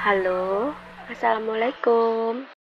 Halo, 0.00 0.74
Assalamualaikum. 1.12 2.59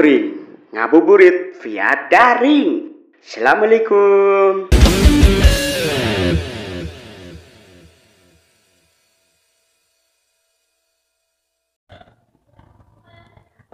Ngabring, 0.00 0.32
ngabuburit 0.72 1.60
via 1.60 1.92
daring. 2.08 2.88
Assalamualaikum. 3.20 4.72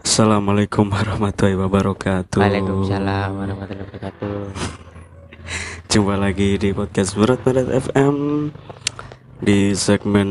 Assalamualaikum 0.02 0.90
warahmatullahi 0.90 1.62
wabarakatuh. 1.62 2.42
Waalaikumsalam 2.42 3.30
warahmatullahi 3.30 3.86
wabarakatuh. 3.86 4.38
Jumpa 5.94 6.18
lagi 6.18 6.58
di 6.58 6.74
podcast 6.74 7.14
Berat 7.14 7.38
Berat 7.46 7.70
FM 7.70 8.50
di 9.46 9.78
segmen 9.78 10.26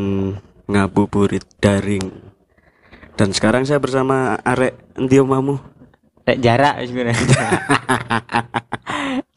ngabuburit 0.67 1.47
daring. 1.63 2.35
Dan 3.15 3.31
sekarang 3.31 3.63
saya 3.63 3.79
bersama 3.79 4.35
Arek 4.43 4.75
Endi 4.99 5.23
omamu? 5.23 5.74
Lek 6.25 6.37
jarak 6.41 6.81
wis 6.81 6.89
ngono. 6.89 7.13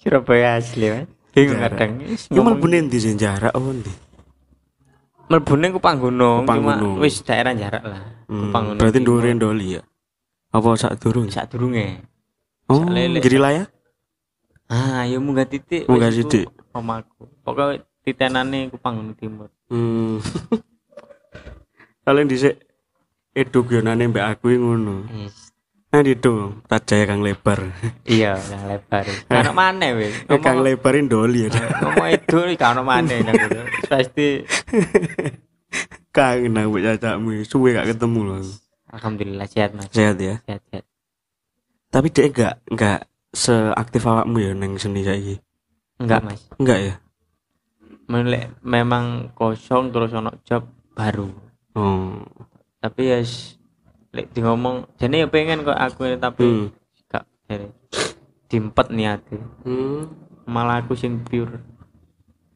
Surabaya 0.00 0.56
asli, 0.56 0.89
Mas. 0.89 1.05
Bingung 1.36 1.61
kadang. 1.61 1.91
Wis 2.03 2.27
Ya 2.33 2.41
ngomong- 2.41 2.56
mlebu 2.58 2.89
ndi 2.89 2.98
sing 2.98 3.14
jarak 3.20 3.53
apa 3.53 3.69
ndi? 3.69 3.92
Mlebune 5.28 5.67
Kupang 5.77 6.00
Gunung, 6.00 6.48
Kupang 6.48 6.58
cuma 6.64 6.75
wis 7.05 7.20
daerah 7.20 7.53
jarak 7.53 7.84
lah. 7.84 8.00
Hmm, 8.27 8.48
Kupang 8.48 8.62
Gunung. 8.72 8.80
berarti 8.80 8.98
ndure 9.05 9.30
ndoli 9.36 9.77
ya. 9.77 9.83
Apa 10.48 10.69
sak 10.75 10.97
durung? 10.97 11.28
sak 11.28 11.53
durunge. 11.53 12.00
Oh, 12.72 12.80
jadi 12.97 13.36
layak? 13.36 13.69
Ah, 14.69 15.05
ya 15.05 15.20
munggah 15.20 15.45
titik. 15.45 15.84
Munggah 15.84 16.08
iku 16.08 16.17
sithik. 16.25 16.47
Omaku. 16.73 17.28
Pokoke 17.45 17.84
titenane 18.00 18.73
Kupang 18.73 18.97
Gunung 18.97 19.17
Timur. 19.20 19.52
Hmm. 19.69 20.17
Kalian 22.08 22.25
dhisik 22.25 22.56
eduk 23.36 23.69
yo 23.69 23.84
nane 23.84 24.08
mbak 24.08 24.33
aku 24.33 24.48
ngono. 24.48 25.05
Yes. 25.12 25.48
Nah 25.89 26.05
itu 26.05 26.52
tajaya 26.68 27.05
kang 27.08 27.24
lebar. 27.24 27.73
Iya, 28.05 28.36
yang 28.36 28.64
lebar. 28.68 29.05
Kan 29.29 29.57
mana 29.57 29.96
wis. 29.96 30.13
Eh, 30.29 30.36
kang 30.36 30.61
lebarin 30.61 31.08
doli 31.08 31.48
ya. 31.48 31.51
ngomong 31.80 32.08
itu 32.13 32.36
kan 32.61 32.77
mana 32.85 33.08
nang 33.24 33.36
gitu. 33.36 33.61
Pasti 33.89 34.45
Kangen 36.17 36.57
aku 36.61 36.80
cacakmu. 36.80 37.40
Suwe 37.45 37.73
gak 37.77 37.92
ketemu 37.96 38.20
loh. 38.24 38.40
alhamdulillah 38.89 39.45
sehat 39.48 39.77
Mas. 39.77 39.92
Sehat 39.92 40.17
ya. 40.17 40.40
Sehat, 40.48 40.64
sehat. 40.73 40.85
Tapi 41.92 42.08
dia 42.13 42.24
enggak 42.29 42.55
enggak 42.68 43.01
seaktif 43.33 44.05
awakmu 44.05 44.40
ya 44.40 44.52
neng 44.57 44.80
seni 44.80 45.05
saiki. 45.05 45.36
Enggak, 46.01 46.24
Mas. 46.24 46.40
Enggak 46.57 46.79
ya? 46.80 46.95
Memang 48.64 49.36
kosong 49.36 49.92
terus 49.92 50.13
ono 50.17 50.33
job 50.48 50.64
baru. 50.96 51.29
Oh. 51.77 52.24
Tapi 52.80 53.13
ya 53.13 53.20
s- 53.20 53.58
lek 54.11 54.27
di 54.30 54.41
ngomong 54.41 54.89
jadi 54.96 55.23
ya 55.23 55.29
pengen 55.29 55.63
kok 55.63 55.77
aku 55.77 56.01
ini 56.05 56.17
tapi 56.17 56.42
Hmm. 56.42 56.69
gak 57.07 57.24
jadi 57.46 57.67
dimpet 58.46 58.86
niatnya 58.89 59.42
Hmm. 59.63 60.08
malah 60.45 60.80
aku 60.80 60.92
sing 60.92 61.20
pure 61.20 61.61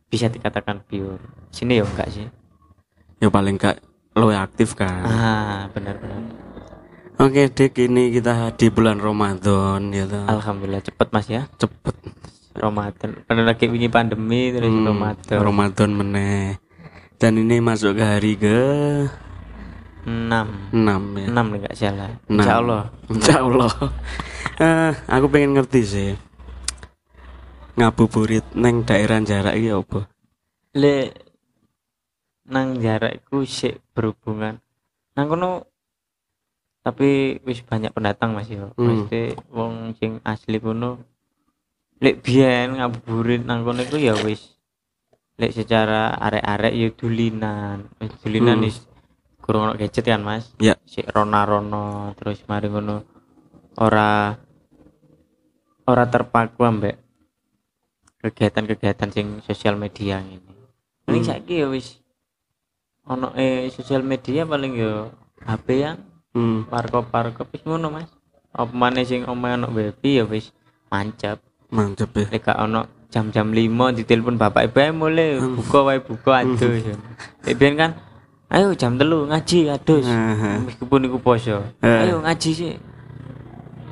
bisa 0.06 0.26
dikatakan 0.26 0.80
pure 0.82 1.20
sini 1.48 1.76
ya 1.76 1.84
enggak 1.84 2.08
sih 2.08 2.28
Ya 3.18 3.28
paling 3.28 3.54
enggak 3.54 3.78
lo 4.12 4.28
aktif 4.28 4.74
kan. 4.74 5.02
ah 5.02 5.62
benar-benar 5.70 6.20
Oke, 7.14 7.46
Dik, 7.46 7.78
ini 7.78 8.10
kita 8.10 8.50
di 8.52 8.66
bulan 8.66 8.98
Ramadan 8.98 9.88
ya 9.88 10.04
toh. 10.04 10.26
alhamdulillah 10.26 10.82
cepet 10.82 11.08
mas 11.08 11.28
ya 11.28 11.46
Cepet. 11.54 11.94
Ramadan 12.52 13.22
pernah 13.22 13.44
lagi 13.46 13.64
wingi 13.64 13.86
pandemi 13.86 14.50
terus 14.50 14.66
Hmm, 14.66 14.84
Ramadan 14.86 15.38
Ramadan 15.38 15.90
meneh. 15.92 16.58
Dan 17.16 17.38
ini 17.38 17.60
masuk 17.60 17.94
ke 17.94 18.02
hari 18.02 18.34
ke 18.34 18.58
6 20.02 20.74
6 20.74 21.22
ya. 21.22 21.26
6 21.30 21.32
nih 21.32 21.58
enggak 21.62 21.76
salah 21.76 22.10
Enam. 22.26 22.38
Insya 22.38 22.54
Allah 22.58 22.82
Insya 23.08 23.36
Allah. 23.40 23.72
Eh, 24.52 24.92
aku 25.08 25.26
pengen 25.26 25.56
ngerti 25.56 25.80
sih. 25.82 26.10
Ngabuburit 27.72 28.44
neng 28.52 28.84
daerah 28.84 29.18
jarak 29.24 29.56
iki 29.56 29.72
apa? 29.72 30.06
le 30.72 31.12
nang 32.46 32.76
jarakku 32.76 33.44
sih 33.44 33.76
berhubungan 33.92 34.56
nang 35.12 35.26
kono 35.28 35.68
tapi 36.80 37.36
wis 37.44 37.60
banyak 37.60 37.92
pendatang 37.92 38.32
mas 38.32 38.48
yo 38.48 38.72
Hmm. 38.74 39.04
mesti 39.04 39.36
wong 39.52 39.92
sing 39.96 40.16
asli 40.22 40.56
kono 40.56 40.96
lek 41.98 42.24
biyen 42.24 42.80
ngabuburit 42.80 43.44
nang 43.44 43.62
kono 43.62 43.84
iku 43.84 44.00
ya 44.00 44.16
wis 44.16 44.56
lek 45.36 45.52
secara 45.52 46.16
arek-arek 46.16 46.72
ya 46.72 46.88
dulinan 46.92 47.78
wis 48.00 48.12
dulinan 48.20 48.56
Hmm. 48.60 48.66
wis 48.68 48.76
kurang 49.42 49.62
ono 49.64 49.74
gadget 49.74 50.06
kan 50.06 50.22
mas 50.22 50.54
Ya. 50.56 50.78
sik 50.84 51.04
rona-rono 51.06 51.84
terus 52.14 52.38
mari 52.46 52.66
ngono 52.66 53.02
ora 53.76 54.38
ora 55.84 56.04
terpaku 56.06 56.62
ambek 56.62 56.94
kegiatan-kegiatan 58.20 59.10
sing 59.10 59.26
sosial 59.42 59.74
media 59.74 60.22
ini 60.22 60.38
paling 61.02 61.20
Hmm. 61.20 61.30
saiki 61.32 61.54
ya 61.56 61.66
wis 61.66 61.98
ono 63.02 63.34
eh 63.34 63.66
sosial 63.68 64.00
media 64.02 64.46
paling 64.46 64.72
ya 64.72 65.10
HP 65.42 65.66
yang 65.76 65.98
Hmm. 66.30 66.64
parkop 66.64 67.10
parkop 67.10 67.50
wis 67.50 67.60
ngono 67.60 67.90
mas 67.90 68.06
apa 68.48 68.70
maneh 68.70 69.02
sing 69.02 69.26
omahe 69.26 69.58
ono 69.58 69.68
baby 69.68 70.22
ya 70.22 70.24
wis 70.24 70.54
mancap 70.86 71.42
Mantep 71.68 72.14
ya. 72.14 72.26
lek 72.30 72.46
ono 72.48 72.84
jam-jam 73.08 73.48
5 73.48 73.90
ditelepon 73.92 74.36
bapak 74.36 74.70
ibu 74.70 74.78
"Eh, 74.78 74.92
mulai 74.92 75.28
Hmm. 75.36 75.58
buka 75.58 75.78
wae 75.82 75.98
buka 75.98 76.32
adus 76.38 76.84
lek 77.44 77.54
biyen 77.54 77.74
kan 77.74 77.90
ayo 78.52 78.76
jam 78.76 79.00
telu 79.00 79.24
ngaji 79.32 79.72
adus. 79.72 80.04
Meskipun 80.68 81.08
iku 81.08 81.18
poso. 81.18 81.64
Ayo 81.80 82.20
ngaji 82.20 82.50
sih 82.52 82.72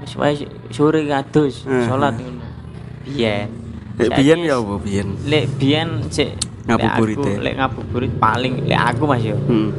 wis 0.01 0.17
wae 0.17 0.33
sore 0.73 1.05
adus 1.09 1.65
salat 1.65 2.17
ngono. 2.21 2.45
Biyen. 3.05 3.49
Biyen 4.01 4.41
ya 4.45 4.57
apa 4.61 4.75
biyen? 4.81 5.09
lek 5.29 5.45
biyen 5.61 6.09
sik 6.09 6.37
Ngabuburit 6.65 7.17
lek 7.21 7.29
ya? 7.29 7.39
lek 7.45 7.55
ngabuburit 7.61 8.13
paling 8.17 8.55
lek 8.65 8.81
aku 8.81 9.03
Mas 9.09 9.25
yo. 9.25 9.37
Hmm. 9.49 9.73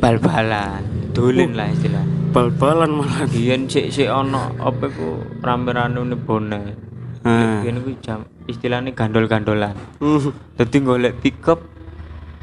bal-balan 0.00 0.80
dolen 1.12 1.52
lah 1.58 1.66
istilah. 1.70 2.04
Bal-balan 2.30 2.90
malah. 2.94 3.26
biyen 3.26 3.66
sik 3.66 3.90
sik 3.90 4.06
ono 4.06 4.54
apa 4.58 4.86
iku 4.86 5.18
rame-rame 5.42 6.14
bonek 6.14 6.78
biyen 7.26 7.78
iku 7.82 7.90
jam 8.02 8.18
istilahnya 8.46 8.94
gandol-gandolan. 8.94 9.74
Hmm. 9.98 10.30
dadi 10.54 10.78
golek 10.78 11.18
pickup 11.18 11.58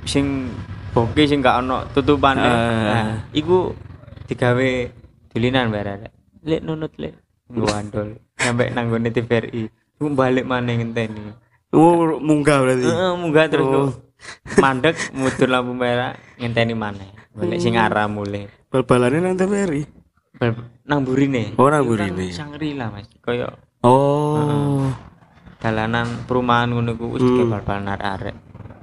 sing 0.04 0.52
boke 0.98 1.22
sing 1.24 1.40
gak 1.40 1.62
ono 1.62 1.86
tutupane 1.88 2.42
Ah. 2.42 2.54
nah, 2.84 3.06
iku 3.32 3.72
digawe 4.26 4.70
dulinan 5.30 5.70
bare 5.70 6.10
lek 6.42 6.62
nunut 6.62 6.94
lek 6.96 7.14
ngandol 7.48 8.18
sampai 8.34 8.74
nanggone 8.74 9.10
TVRI 9.10 9.64
iku 9.94 10.06
balik 10.12 10.44
maneh 10.44 10.76
ngenteni 10.76 11.46
Oh, 11.68 12.16
munggah 12.18 12.64
berarti. 12.64 12.88
Heeh, 12.88 13.12
munggah 13.14 13.46
terus 13.52 13.68
Oh. 13.68 13.92
mandek 14.58 14.96
mudur 15.12 15.46
lampu 15.46 15.76
merah 15.76 16.16
ngenteni 16.36 16.74
maneh 16.74 17.12
golek 17.32 17.60
sing 17.60 17.76
arah 17.76 18.08
mulai 18.08 18.48
Bal-balane 18.68 19.20
nang 19.20 19.36
TVRI. 19.36 19.84
Bal- 20.34 20.68
nang 20.84 21.04
burine 21.04 21.54
Oh, 21.56 21.68
nang 21.68 21.84
kan 21.84 21.88
burine. 21.88 22.32
Shangri-La 22.32 22.88
Mas 22.88 23.06
koyo 23.20 23.52
Oh. 23.82 24.88
dalanan 25.58 26.24
perumahan 26.24 26.70
ngono 26.70 26.94
ku 26.94 27.14
wis 27.14 27.22
Hmm. 27.22 27.36
hmm. 27.38 27.52
bal-balan 27.52 27.88
arek-arek 27.90 28.36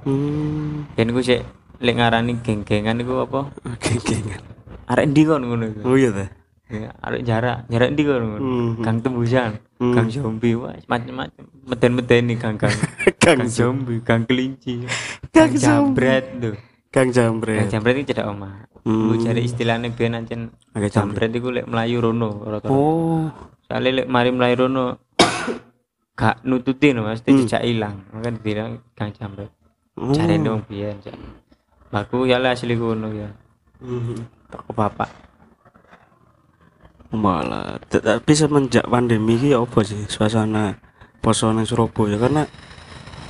Hmm. 0.05 0.85
yen 0.93 1.09
ku 1.09 1.19
sik 1.19 1.41
lek 1.85 1.95
ngarani 1.95 2.33
geng-gengan 2.41 2.97
iku 2.97 3.21
apa 3.21 3.53
Geng-gengan. 3.83 4.41
arek 4.85 5.05
ndi 5.07 5.21
kon 5.23 5.41
ngono 5.41 5.65
iku 5.67 5.81
Oh 5.85 5.95
iya 5.95 6.09
ta. 6.09 6.25
Ya, 6.65 6.89
arek 6.97 7.21
jarak 7.21 7.57
jarak 7.69 7.89
ndi 7.93 8.01
kon 8.01 8.23
ngono 8.25 8.39
Mhm. 8.41 8.81
gang 8.81 8.97
tembusan 8.99 9.51
Hmm. 9.75 9.91
gang 9.91 10.07
zombie 10.07 10.55
wah 10.55 10.71
macam-macam 10.87 11.45
meden-medeni 11.63 12.33
gang-gang 12.35 12.71
Gang 13.21 13.43
zombie 13.45 13.99
gang 13.99 14.23
kelinci 14.23 14.87
Gang 15.29 15.51
jambret 15.53 16.25
tuh 16.37 16.55
Gang 16.89 17.11
gang 17.11 17.11
jambret. 17.11 17.67
jambret 17.67 17.95
itu 17.97 18.09
cedak 18.09 18.27
omah 18.27 18.71
Hmm. 18.81 19.09
Lu 19.09 19.17
cari 19.17 19.41
istilahnya 19.41 19.89
biyen 19.89 20.13
ancen 20.15 20.53
Agak 20.71 20.89
jambret 20.91 21.27
iku 21.29 21.49
lek 21.49 21.65
melayu 21.65 21.99
rono 21.99 22.39
rata-rata 22.39 22.69
Oh. 22.69 23.27
soalnya 23.61 23.99
lek 23.99 24.07
mari 24.07 24.29
melayu 24.29 24.55
rono 24.63 25.01
gak 26.15 26.39
nututi 26.41 26.93
no 26.93 27.03
pasti 27.03 27.29
Hmm. 27.29 27.43
jejak 27.43 27.61
ilang 27.61 28.05
maka 28.09 28.29
dibilang 28.31 28.71
gang 28.93 29.11
jambret 29.11 29.51
Oh. 29.95 30.11
cari 30.11 30.37
dong 30.37 30.63
biyen 30.65 30.95
Baku 31.89 32.25
ya 32.25 32.37
lah 32.37 32.53
asli 32.53 32.75
kuno 32.75 33.09
ya 33.09 33.29
Mhm. 33.79 34.49
toko 34.49 34.71
bapak 34.71 35.09
Malah, 37.15 37.79
tapi 37.87 38.35
semenjak 38.35 38.91
pandemi 38.91 39.39
ini 39.39 39.55
ya 39.55 39.63
apa 39.63 39.79
sih 39.81 40.03
suasana 40.05 40.75
poso 41.23 41.47
nang 41.47 41.63
Surabaya 41.63 42.19
karena 42.19 42.43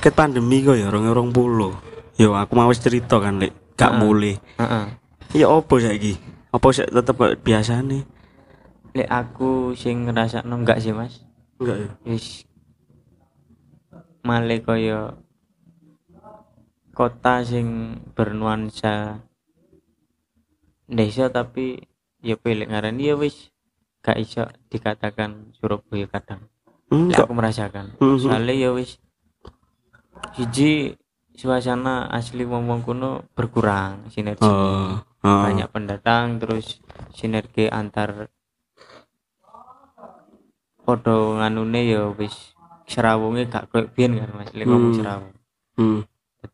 ket 0.02 0.10
pandemi 0.10 0.58
kok 0.58 0.74
ya 0.74 0.90
orang 0.90 1.06
orang 1.06 1.30
puluh. 1.30 1.70
Yo 2.18 2.34
aku 2.34 2.58
mau 2.58 2.72
cerita 2.74 3.22
kan 3.22 3.38
lek 3.38 3.54
gak 3.78 3.94
Heeh. 3.94 4.00
mulai. 4.02 4.34
Heeh. 4.58 4.84
Ya 5.38 5.46
apa 5.46 5.70
saiki? 5.78 6.18
Apa 6.50 6.66
sih 6.74 6.82
tetep 6.82 7.14
kayak 7.14 7.38
biasa 7.40 7.78
nih? 7.80 8.02
lek 8.96 9.06
aku 9.06 9.76
sing 9.76 10.08
ngerasa 10.08 10.42
enggak 10.42 10.80
sih 10.80 10.90
mas 10.90 11.20
Enggak 11.60 11.76
ya. 11.78 11.88
wis 12.08 12.42
male 14.24 14.64
kaya 14.64 15.14
kota 16.96 17.44
sing 17.44 17.66
bernuansa 18.10 19.20
desa 20.88 21.28
tapi 21.28 21.76
ya 22.20 22.34
pilih 22.34 22.64
ngarani 22.64 23.02
ya 23.04 23.14
wis 23.14 23.52
gak 24.00 24.16
iso 24.16 24.42
dikatakan 24.66 25.52
Surabaya 25.52 26.08
kadang 26.08 26.48
Hmm, 26.86 27.10
kok. 27.10 27.26
aku 27.26 27.34
merasakan 27.34 27.98
Mhm. 27.98 28.16
soalnya 28.16 28.54
ya 28.56 28.70
wis 28.70 28.96
siji 30.32 30.94
suasana 31.34 32.06
asli 32.08 32.42
wong-wong 32.42 32.80
kuno 32.80 33.10
berkurang 33.34 34.06
sinergi 34.08 34.40
Oh, 34.40 34.96
oh. 35.20 35.42
banyak 35.42 35.68
pendatang 35.68 36.38
terus 36.38 36.78
sinergi 37.12 37.66
antar 37.68 38.30
podo 40.78 41.36
nganune 41.36 41.82
ya 41.84 42.08
wis 42.10 42.54
serawunge 42.86 43.44
gak 43.46 43.66
koyo 43.66 43.90
biyen 43.90 44.16
kan 44.16 44.30
Mas 44.32 44.54
lek 44.54 44.64
ngomong 44.64 44.88
Hmm. 44.88 44.96
serawung 44.96 45.34
Hmm. 45.76 46.00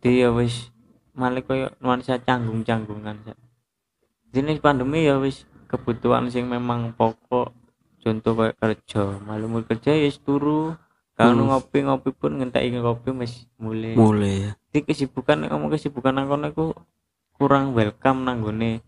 Dadi 0.02 0.26
ya 0.26 0.34
wis. 0.34 0.75
Malah 1.14 1.44
koyo 1.46 1.70
nuansa 1.78 2.19
canggung-canggungan 2.19 3.22
jenis 4.32 4.58
pandemi 4.58 5.06
ya 5.06 5.16
wis. 5.16 5.46
Kebutuhan 5.70 6.28
sing 6.28 6.50
memang 6.50 6.93
pokok 6.93 7.54
contoh 8.02 8.32
kayak 8.34 8.58
kerja. 8.58 9.22
Malu 9.22 9.46
mulai 9.46 9.69
kerja 9.70 9.94
ya 9.94 10.10
turu. 10.19 10.75
Kalau 11.12 11.38
Hmm. 11.38 11.54
ngopi-ngopi 11.54 12.10
pun 12.10 12.40
ngenteki 12.40 12.76
ngopi 12.76 13.12
wis 13.14 13.46
mulai 13.56 13.93
Mulai 13.94 14.34
ya. 14.43 14.52
jadi 14.72 14.81
kesibukan 14.82 15.44
ngomong 15.44 15.69
kesibukan 15.70 16.16
kono 16.25 16.48
iku 16.48 16.66
kurang 17.37 17.76
welcome 17.76 18.25
nang 18.25 18.40
gone 18.40 18.81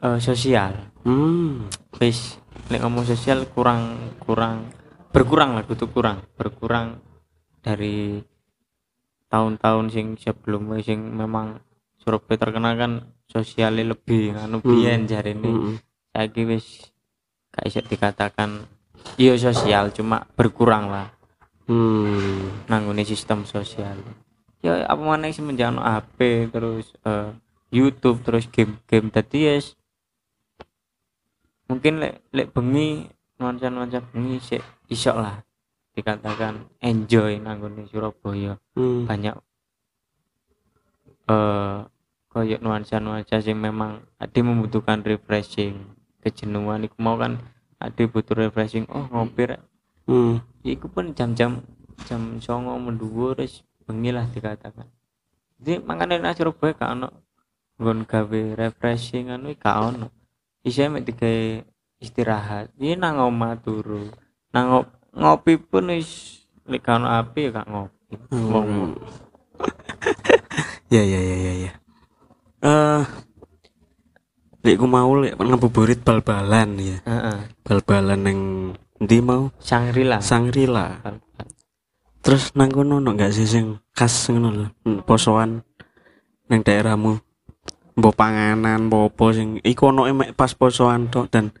eh, 0.00 0.18
sosial. 0.18 0.90
Hmm. 1.04 1.68
wis 2.00 2.40
nek 2.72 2.82
ngomong 2.82 3.04
sosial 3.04 3.44
kurang 3.46 3.94
kurang 4.18 4.72
berkurang 5.12 5.54
lah 5.54 5.62
kudu 5.62 5.86
kurang. 5.88 6.24
Berkurang 6.34 6.98
dari 7.60 8.24
tahun-tahun 9.34 9.90
sing 9.90 10.06
sebelumnya 10.14 10.78
sing 10.78 11.02
memang 11.10 11.58
Surabaya 11.98 12.38
terkenal 12.38 12.78
kan 12.78 12.92
sosialnya 13.26 13.90
lebih 13.96 14.38
anu 14.38 14.62
Hmm. 14.62 14.68
biyen 14.70 15.10
jarine 15.10 15.42
Hmm. 15.42 15.74
saiki 16.14 16.46
wis 16.46 16.94
gak 17.50 17.66
iso 17.66 17.80
dikatakan 17.82 18.62
iya 19.18 19.34
sosial 19.34 19.90
cuma 19.90 20.22
berkurang 20.38 20.86
lah 20.86 21.10
Hmm. 21.66 22.62
sistem 23.02 23.42
sosial 23.42 23.98
ya 24.62 24.86
apa 24.86 25.02
mana 25.02 25.26
semenjak 25.28 25.74
ono 25.74 25.82
HP 25.82 26.48
terus 26.54 26.94
eh, 27.02 27.34
YouTube 27.74 28.22
terus 28.22 28.46
game-game 28.46 29.10
tadi 29.10 29.38
ya 29.44 29.58
mungkin 31.66 31.98
lek 31.98 32.22
lek 32.30 32.48
bengi 32.52 33.08
nuansa 33.40 33.72
nuansa 33.72 33.98
bengi 34.04 34.38
sih 34.38 34.60
iso 34.92 35.16
lah 35.16 35.40
dikatakan 35.94 36.66
enjoy 36.82 37.38
nanggone 37.38 37.86
Surabaya. 37.86 38.58
Hmm. 38.74 39.06
banyak 39.06 39.34
eh 41.30 41.78
koyok 42.34 42.60
nuansa 42.60 42.98
nuansa 42.98 43.38
sing 43.38 43.56
memang 43.56 44.02
ada 44.18 44.38
membutuhkan 44.42 45.00
refreshing. 45.06 45.94
Kejenuhan 46.20 46.82
iku 46.82 46.98
mau 46.98 47.14
kan 47.14 47.38
ada 47.78 48.02
butuh 48.10 48.34
refreshing. 48.34 48.90
Oh 48.90 49.06
ngopi 49.06 49.54
rek. 49.54 49.62
Hmm. 50.04 50.42
iku 50.66 50.90
pun 50.90 51.14
jam-jam 51.14 51.62
jam 52.04 52.42
songo 52.42 52.74
menduwur 52.76 53.38
wis 53.38 53.62
bengi 53.86 54.10
lah 54.10 54.26
dikatakan. 54.26 54.90
Jadi 55.62 55.80
makanya 55.80 56.18
nang 56.18 56.34
Surabaya 56.34 56.74
gak 56.74 56.92
ono 56.98 57.08
nggon 57.78 58.02
gawe 58.04 58.42
refreshing 58.58 59.30
anu 59.30 59.54
gak 59.54 59.78
ono. 59.78 60.10
Isih 60.66 60.90
mek 60.90 61.06
digawe 61.06 61.62
istirahat. 62.02 62.74
Iki 62.74 62.98
nang 62.98 63.22
omah 63.22 63.56
turu 63.62 64.10
nang 64.50 64.86
ngopi 65.14 65.58
pun 65.58 65.94
wis 65.94 66.42
lek 66.66 66.86
api 66.86 67.50
ya 67.50 67.60
gak 67.62 67.68
ngopi 67.70 67.94
Hmm. 68.30 68.94
ya 70.94 71.02
ya 71.02 71.20
ya 71.20 71.36
ya 71.36 71.52
ya. 71.66 71.72
Eh 72.62 73.02
lek 74.64 74.76
ku 74.80 74.86
mau 74.88 75.12
lek 75.18 75.36
ngebuburit 75.36 76.00
bal-balan 76.00 76.78
ya. 76.78 76.96
heeh 77.04 77.38
Bal-balan 77.66 78.20
nang 78.22 78.38
ndi 79.02 79.18
mau? 79.20 79.50
Shangri-La 79.60 80.22
Sangrila. 80.22 81.02
Terus 82.24 82.56
nang 82.56 82.72
kono 82.72 83.04
ono 83.04 83.12
gak 83.12 83.36
sih 83.36 83.44
sing 83.44 83.76
khas 83.92 84.32
ngono 84.32 84.48
lho, 84.48 84.66
hmm, 84.88 85.04
posoan 85.04 85.60
nang 86.48 86.60
daerahmu? 86.64 87.20
Mbok 87.94 88.14
panganan, 88.16 88.88
mbok 88.88 89.12
apa 89.12 89.24
sing 89.36 89.48
iku 89.60 89.92
ono 89.92 90.08
pas 90.32 90.50
posoan 90.56 91.12
tok 91.12 91.28
dan 91.28 91.52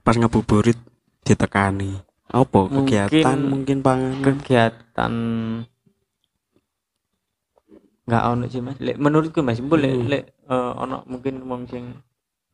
pas 0.00 0.16
ngabuburit 0.16 0.80
ditekani. 1.20 2.07
Apa 2.28 2.68
Mungkin- 2.68 3.08
kegiatan 3.08 3.38
mungkin 3.40 3.78
panganan? 3.80 4.20
kegiatan 4.22 5.12
nggak 8.04 8.24
ono 8.26 8.44
sih 8.46 8.60
mas 8.60 8.76
lek 8.78 8.96
menurutku 8.96 9.40
mas 9.40 9.60
boleh 9.60 9.92
Hmm. 9.94 10.08
lek 10.08 10.24
eh, 10.46 10.72
ono 10.74 11.04
mungkin 11.04 11.40
wong 11.42 11.64
sing 11.66 11.92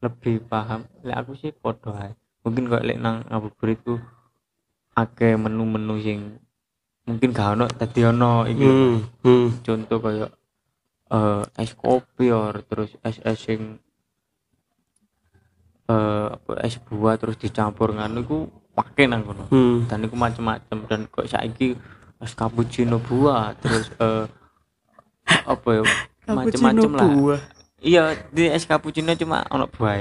lebih 0.00 0.42
paham 0.42 0.82
lek 1.00 1.14
aku 1.16 1.32
sih 1.32 1.50
podo 1.52 1.94
ae 1.94 2.10
mungkin 2.42 2.66
kok 2.66 2.82
lek 2.82 2.98
nang 2.98 3.22
ngabuburit 3.24 3.78
ku 3.80 3.94
akeh 4.92 5.34
menu-menu 5.34 5.94
sing 5.98 6.38
mungkin 7.04 7.30
gak 7.30 7.54
ono 7.54 7.66
tadi 7.68 8.02
ono 8.02 8.46
iki 8.46 8.66
Hmm, 8.66 8.94
hmm. 9.22 9.46
contoh 9.60 9.98
kayak 10.00 10.30
eh 11.08 11.42
es 11.56 11.70
kopi 11.72 12.26
or 12.30 12.58
terus 12.60 12.98
es 13.00 13.18
es 13.20 13.38
sing 13.38 13.78
apa 15.86 16.52
es 16.62 16.80
buah 16.80 17.14
terus 17.14 17.36
dicampur 17.36 17.92
nganu 17.92 18.20
iku 18.22 18.38
pakai 18.74 19.06
nang 19.06 19.22
kono 19.22 19.46
Hmm. 19.48 19.86
dan 19.86 20.02
iku 20.02 20.14
macam-macam 20.14 20.76
dan 20.84 21.00
kok 21.06 21.24
saiki 21.24 21.78
es 22.18 22.32
cappuccino 22.32 22.98
buah 22.98 23.54
terus 23.56 23.86
eh 23.96 24.26
apa 25.44 25.68
ya 25.70 25.82
macam-macam 26.26 26.90
lah 26.90 27.08
buah. 27.08 27.40
iya 27.78 28.02
di 28.28 28.44
es 28.46 28.64
cappuccino 28.64 29.14
cuma 29.14 29.46
ono 29.46 29.66
buah 29.66 29.94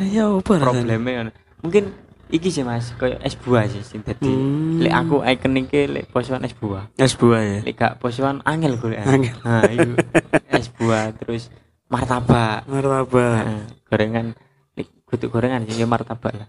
ya 0.00 0.24
apa 0.30 0.52
problemnya 0.54 0.96
ngono. 1.20 1.30
mungkin 1.60 1.84
iki 2.26 2.48
sih 2.48 2.62
mas 2.62 2.92
kayak 2.94 3.20
es 3.20 3.34
buah 3.34 3.64
sih 3.66 3.80
sing 3.80 4.00
dadi 4.00 4.26
Hmm. 4.26 4.80
lek 4.80 4.92
aku 4.92 5.16
ikoniknya 5.22 5.80
lek 5.90 6.04
posoan 6.08 6.42
es 6.42 6.52
buah 6.52 6.88
es 6.96 7.14
buah 7.14 7.40
ya. 7.40 7.58
lek 7.62 7.74
gak 7.74 7.94
posoan 7.98 8.40
angel 8.44 8.76
gue 8.76 8.96
Angel. 8.96 9.36
nah 9.40 9.62
itu 9.64 9.92
es 10.58 10.68
buah 10.70 11.12
terus 11.14 11.48
martabak 11.86 12.64
Martabak. 12.66 13.42
Nah, 13.44 13.64
gorengan 13.86 14.26
lek 14.74 14.88
kudu 15.04 15.28
gorengan 15.28 15.62
sih 15.64 15.76
ya 15.76 15.86
martabak 15.86 16.32
lah 16.34 16.48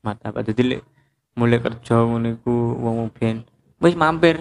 martabak 0.00 0.44
jadi 0.44 0.62
lek 0.76 0.80
mulai 1.34 1.58
kerja 1.58 1.94
ngono 2.00 2.30
iku 2.32 2.54
wong 2.76 3.10
ben 3.10 3.42
wis 3.78 3.94
mampir 3.94 4.38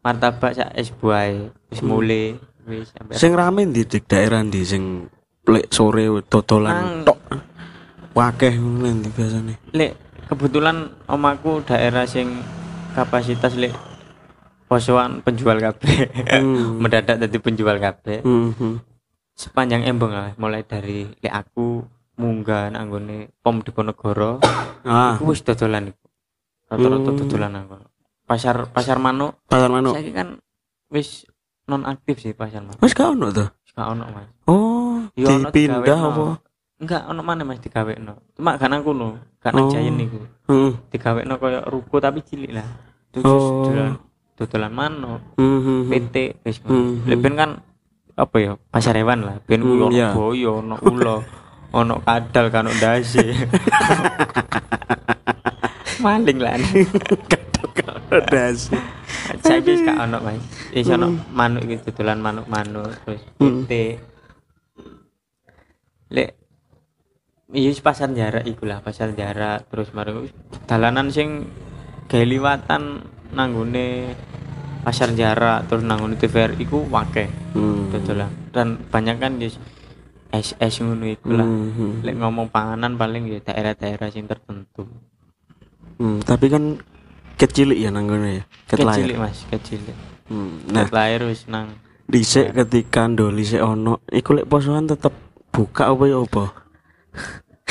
martabak 0.00 0.52
sak 0.52 0.72
es 0.72 0.88
buah 0.90 1.24
e. 1.26 1.52
wis 1.68 1.80
Hmm. 1.80 1.88
mulai 1.90 2.34
wis 2.64 2.88
sampai 2.90 3.14
Sing 3.14 3.32
rame 3.32 3.66
di 3.66 3.84
daerah 3.84 4.40
di 4.42 4.62
sing 4.62 5.06
lek 5.44 5.68
sore 5.68 6.06
dodolan 6.24 7.02
tok. 7.02 7.18
Wakeh 8.12 8.54
ngono 8.54 8.86
nanti 8.86 9.08
biasanya. 9.08 9.54
lek 9.70 9.92
kebetulan 10.26 10.76
omaku 11.06 11.60
daerah 11.62 12.04
sing 12.04 12.40
kapasitas 12.92 13.54
lek 13.54 13.72
posoan 14.66 15.20
penjual 15.20 15.56
kabeh 15.56 16.08
Hmm. 16.32 16.76
mendadak 16.82 17.20
jadi 17.20 17.38
penjual 17.38 17.76
kabeh 17.76 18.20
Hmm, 18.20 18.52
hmm. 18.52 18.74
sepanjang 19.32 19.84
embong 19.84 20.12
lah 20.12 20.32
mulai 20.36 20.60
dari 20.62 21.08
lek 21.18 21.28
aku 21.30 21.84
munggah 22.14 22.68
nang 22.68 22.88
nggone 22.88 23.32
pom 23.40 23.60
Diponegoro 23.60 24.40
Ah, 24.82 25.14
aku 25.14 25.30
wis 25.30 25.40
dodolan 25.40 25.92
rata-rata 26.72 27.10
Hmm. 27.10 27.18
dodolan 27.18 27.52
aku 27.54 27.76
pasar 28.24 28.56
pasar 28.66 28.96
manuk 28.96 29.36
pasar 29.44 29.68
manuk. 29.68 29.92
saiki 29.92 30.10
kan 30.10 30.40
wis 30.88 31.28
non 31.64 31.84
aktif 31.84 32.16
sih 32.18 32.32
pasar 32.32 32.64
Mas 32.72 32.90
gak 32.90 33.08
ono 33.10 33.28
tuh. 33.28 33.48
gak 33.70 33.88
ono 33.88 34.04
mas 34.06 34.28
Oh, 34.44 35.04
ono 35.04 35.08
dipindah 35.12 35.80
digawekno. 35.80 36.08
apa? 36.08 36.24
enggak 36.78 37.02
ono 37.06 37.20
mana 37.20 37.42
mas 37.42 37.58
digawe 37.58 37.92
no 37.96 38.12
cuma 38.32 38.56
gak 38.56 38.66
nang 38.66 38.80
kono 38.80 39.08
gak 39.38 39.52
nang 39.52 39.64
Oh. 39.64 39.70
Giant 39.70 39.94
niku 39.94 40.18
Heeh. 40.46 40.72
digawe 40.88 41.20
no 41.22 41.36
koyo 41.36 41.60
ruko 41.64 41.96
tapi 41.98 42.20
cilik 42.20 42.52
lah 42.52 42.66
terus 43.08 43.22
Oh. 43.22 43.64
dodolan 43.64 43.92
dodolan 44.34 44.72
manuk 44.72 45.20
Hmm. 45.36 45.86
PT 45.86 46.40
wis 46.42 46.56
Hmm, 46.62 47.04
ben 47.06 47.34
kan 47.34 47.50
apa 48.12 48.36
ya 48.36 48.52
pasar 48.66 48.92
hewan 48.94 49.22
lah 49.22 49.36
ben 49.42 49.60
Hmm, 49.60 49.76
ono 49.78 49.86
iya. 49.88 50.10
boyo 50.10 50.58
ono 50.58 50.76
ulo 50.80 51.16
ono 51.74 51.94
kadal 52.00 52.48
kan 52.48 52.64
ono 52.64 52.74
ndase 52.74 53.24
maling 56.02 56.38
lah 56.38 56.58
sih. 56.66 56.84
saiki 59.42 59.72
gak 59.82 59.96
ono 60.02 60.18
mas 60.20 60.42
wis 60.70 60.88
ono 60.88 61.08
manuk 61.30 61.64
iki 61.64 61.80
dodolan 61.82 62.20
manuk-manuk 62.20 62.90
terus 63.02 63.22
Hmm. 63.38 63.64
PT 63.64 63.72
lek 66.12 66.30
iya 67.50 67.70
pasar 67.78 68.12
jarak 68.12 68.44
iku 68.44 68.64
lah 68.64 68.80
pasar 68.80 69.12
jarak 69.12 69.64
terus 69.68 69.92
mari 69.92 70.12
dalanan 70.66 71.08
sing 71.08 71.48
gawe 72.06 72.24
liwatan 72.24 73.00
nanggone 73.32 74.12
pasar 74.82 75.14
jarak 75.14 75.64
terus 75.66 75.80
nanggone 75.82 76.16
TVRI 76.16 76.60
iku 76.60 76.84
wakeh 76.86 77.28
Hmm. 77.52 77.88
dodolan 77.88 78.30
dan 78.50 78.80
banyak 78.82 79.16
kan 79.16 79.36
yes 79.36 79.56
es 80.30 80.52
es 80.58 80.74
ngono 80.78 81.04
iku 81.06 81.32
lah 81.32 81.44
Hmm. 81.44 82.00
lek 82.00 82.16
ngomong 82.16 82.48
panganan 82.48 82.96
paling 82.96 83.24
ya 83.26 83.40
daerah-daerah 83.40 84.08
sing 84.08 84.24
tertentu 84.24 84.84
Hmm, 86.02 86.18
tapi 86.18 86.50
kan 86.50 86.82
kecil 87.38 87.70
ya 87.72 87.88
nanggone 87.88 88.42
ya. 88.42 88.44
Ket 88.66 88.82
kecil 88.82 89.14
mas 89.14 89.46
kecil 89.46 89.78
Hmm. 90.26 90.66
nah. 90.66 90.82
Nah, 90.82 90.90
lahir 90.90 91.22
wis 91.24 91.46
nang 91.46 91.78
dhisik 92.04 92.50
ketika 92.52 93.06
ndoli 93.06 93.42
sik 93.42 93.60
ono, 93.60 94.02
iku 94.08 94.34
lek 94.34 94.44
posoan 94.44 94.84
tetep 94.84 95.14
buka 95.48 95.86
apa 95.86 96.02
ya 96.04 96.18
apa? 96.18 96.44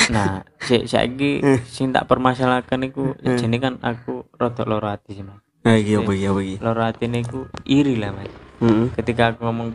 nah 0.08 0.40
sik 0.58 0.86
saiki 0.86 1.44
sing 1.68 1.90
tak 1.90 2.06
permasalahkan 2.06 2.80
iku 2.82 3.14
Eh. 3.20 3.36
jene 3.36 3.58
kan 3.58 3.76
aku 3.80 4.24
rada 4.32 4.64
loro 4.64 4.88
ati 4.88 5.14
sih 5.14 5.22
mas 5.22 5.38
Nah, 5.62 5.76
iki 5.76 5.94
apa 5.94 6.10
iki 6.10 6.26
apa 6.26 6.40
iki? 6.40 6.56
loro 6.58 6.82
ati 6.82 7.04
niku 7.06 7.40
iri 7.64 7.94
lah 7.94 8.10
mas 8.10 8.26
Heeh. 8.58 8.90
ketika 8.94 9.30
aku 9.30 9.44
ngomong 9.44 9.70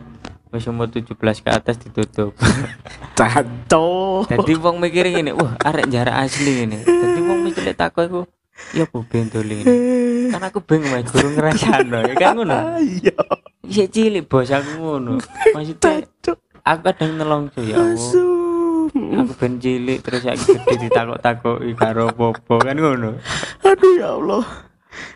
wis 0.48 0.64
umur 0.64 0.88
17 0.88 1.16
ke 1.16 1.48
atas 1.48 1.76
ditutup 1.78 2.32
Caco. 3.18 4.22
Jadi 4.24 4.52
wong 4.54 4.78
mikir 4.78 5.02
ngene, 5.04 5.34
wah 5.34 5.58
arek 5.58 5.90
jarak 5.90 6.22
asli 6.22 6.62
ngene. 6.62 6.78
Jadi 6.80 7.18
wong 7.20 7.42
mikir 7.42 7.66
takok 7.72 8.04
iku 8.06 8.20
ya 8.76 8.84
apa 8.84 8.98
bentol 9.06 9.48
ngene. 9.48 9.74
Kan 10.34 10.42
aku 10.44 10.58
bingung 10.60 10.92
mas 10.92 11.08
guru 11.08 11.28
ngrasano 11.32 11.98
ya 12.04 12.14
kan 12.14 12.36
ngono. 12.36 12.58
Iya. 12.84 13.16
Isih 13.68 13.88
cilik 13.88 14.24
bos 14.28 14.48
aku 14.48 14.70
ngono. 14.80 15.20
Maksudnya 15.52 16.04
aku 16.64 16.80
kadang 16.88 17.10
nelongso 17.16 17.60
ya. 17.64 17.76
Aku 18.88 19.32
ben 19.36 19.60
cilik 19.60 20.00
terus 20.00 20.24
saiki 20.24 20.56
gede 20.56 20.88
ditakok-takoki 20.88 21.72
karo 21.76 22.08
apa 22.12 22.54
kan 22.64 22.76
ngono. 22.76 23.20
Aduh 23.64 23.92
ya 23.96 24.16
Allah. 24.16 24.44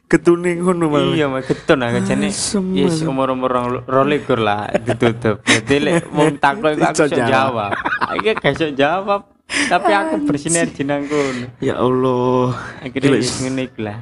Ketuning 0.07 0.61
ngono 0.61 0.93
malah. 0.93 1.17
Iya 1.17 1.27
mas 1.33 1.49
getun 1.49 1.81
aku 1.81 2.05
jane 2.05 2.29
yes 2.29 2.53
Mas. 2.61 3.01
umur-umur 3.01 3.81
rolikur 3.89 4.37
lah 4.37 4.69
ditutup. 4.85 5.41
Jadi 5.49 5.77
lek 5.81 6.13
wong 6.13 6.37
takok 6.37 6.77
aku 6.77 7.09
Iso 7.09 7.17
jawab. 7.17 7.73
Iki 8.21 8.31
gak 8.37 8.53
iso 8.53 8.69
jawab. 8.77 9.32
Tapi 9.68 9.90
aku 9.90 10.14
bersinergi 10.25 10.82
nang 10.82 11.04
kono. 11.06 11.47
Ya 11.61 11.76
Allah. 11.76 12.56
Akhirnya 12.80 13.21
ngene 13.21 13.62
iku 13.68 13.80
lah. 13.85 13.99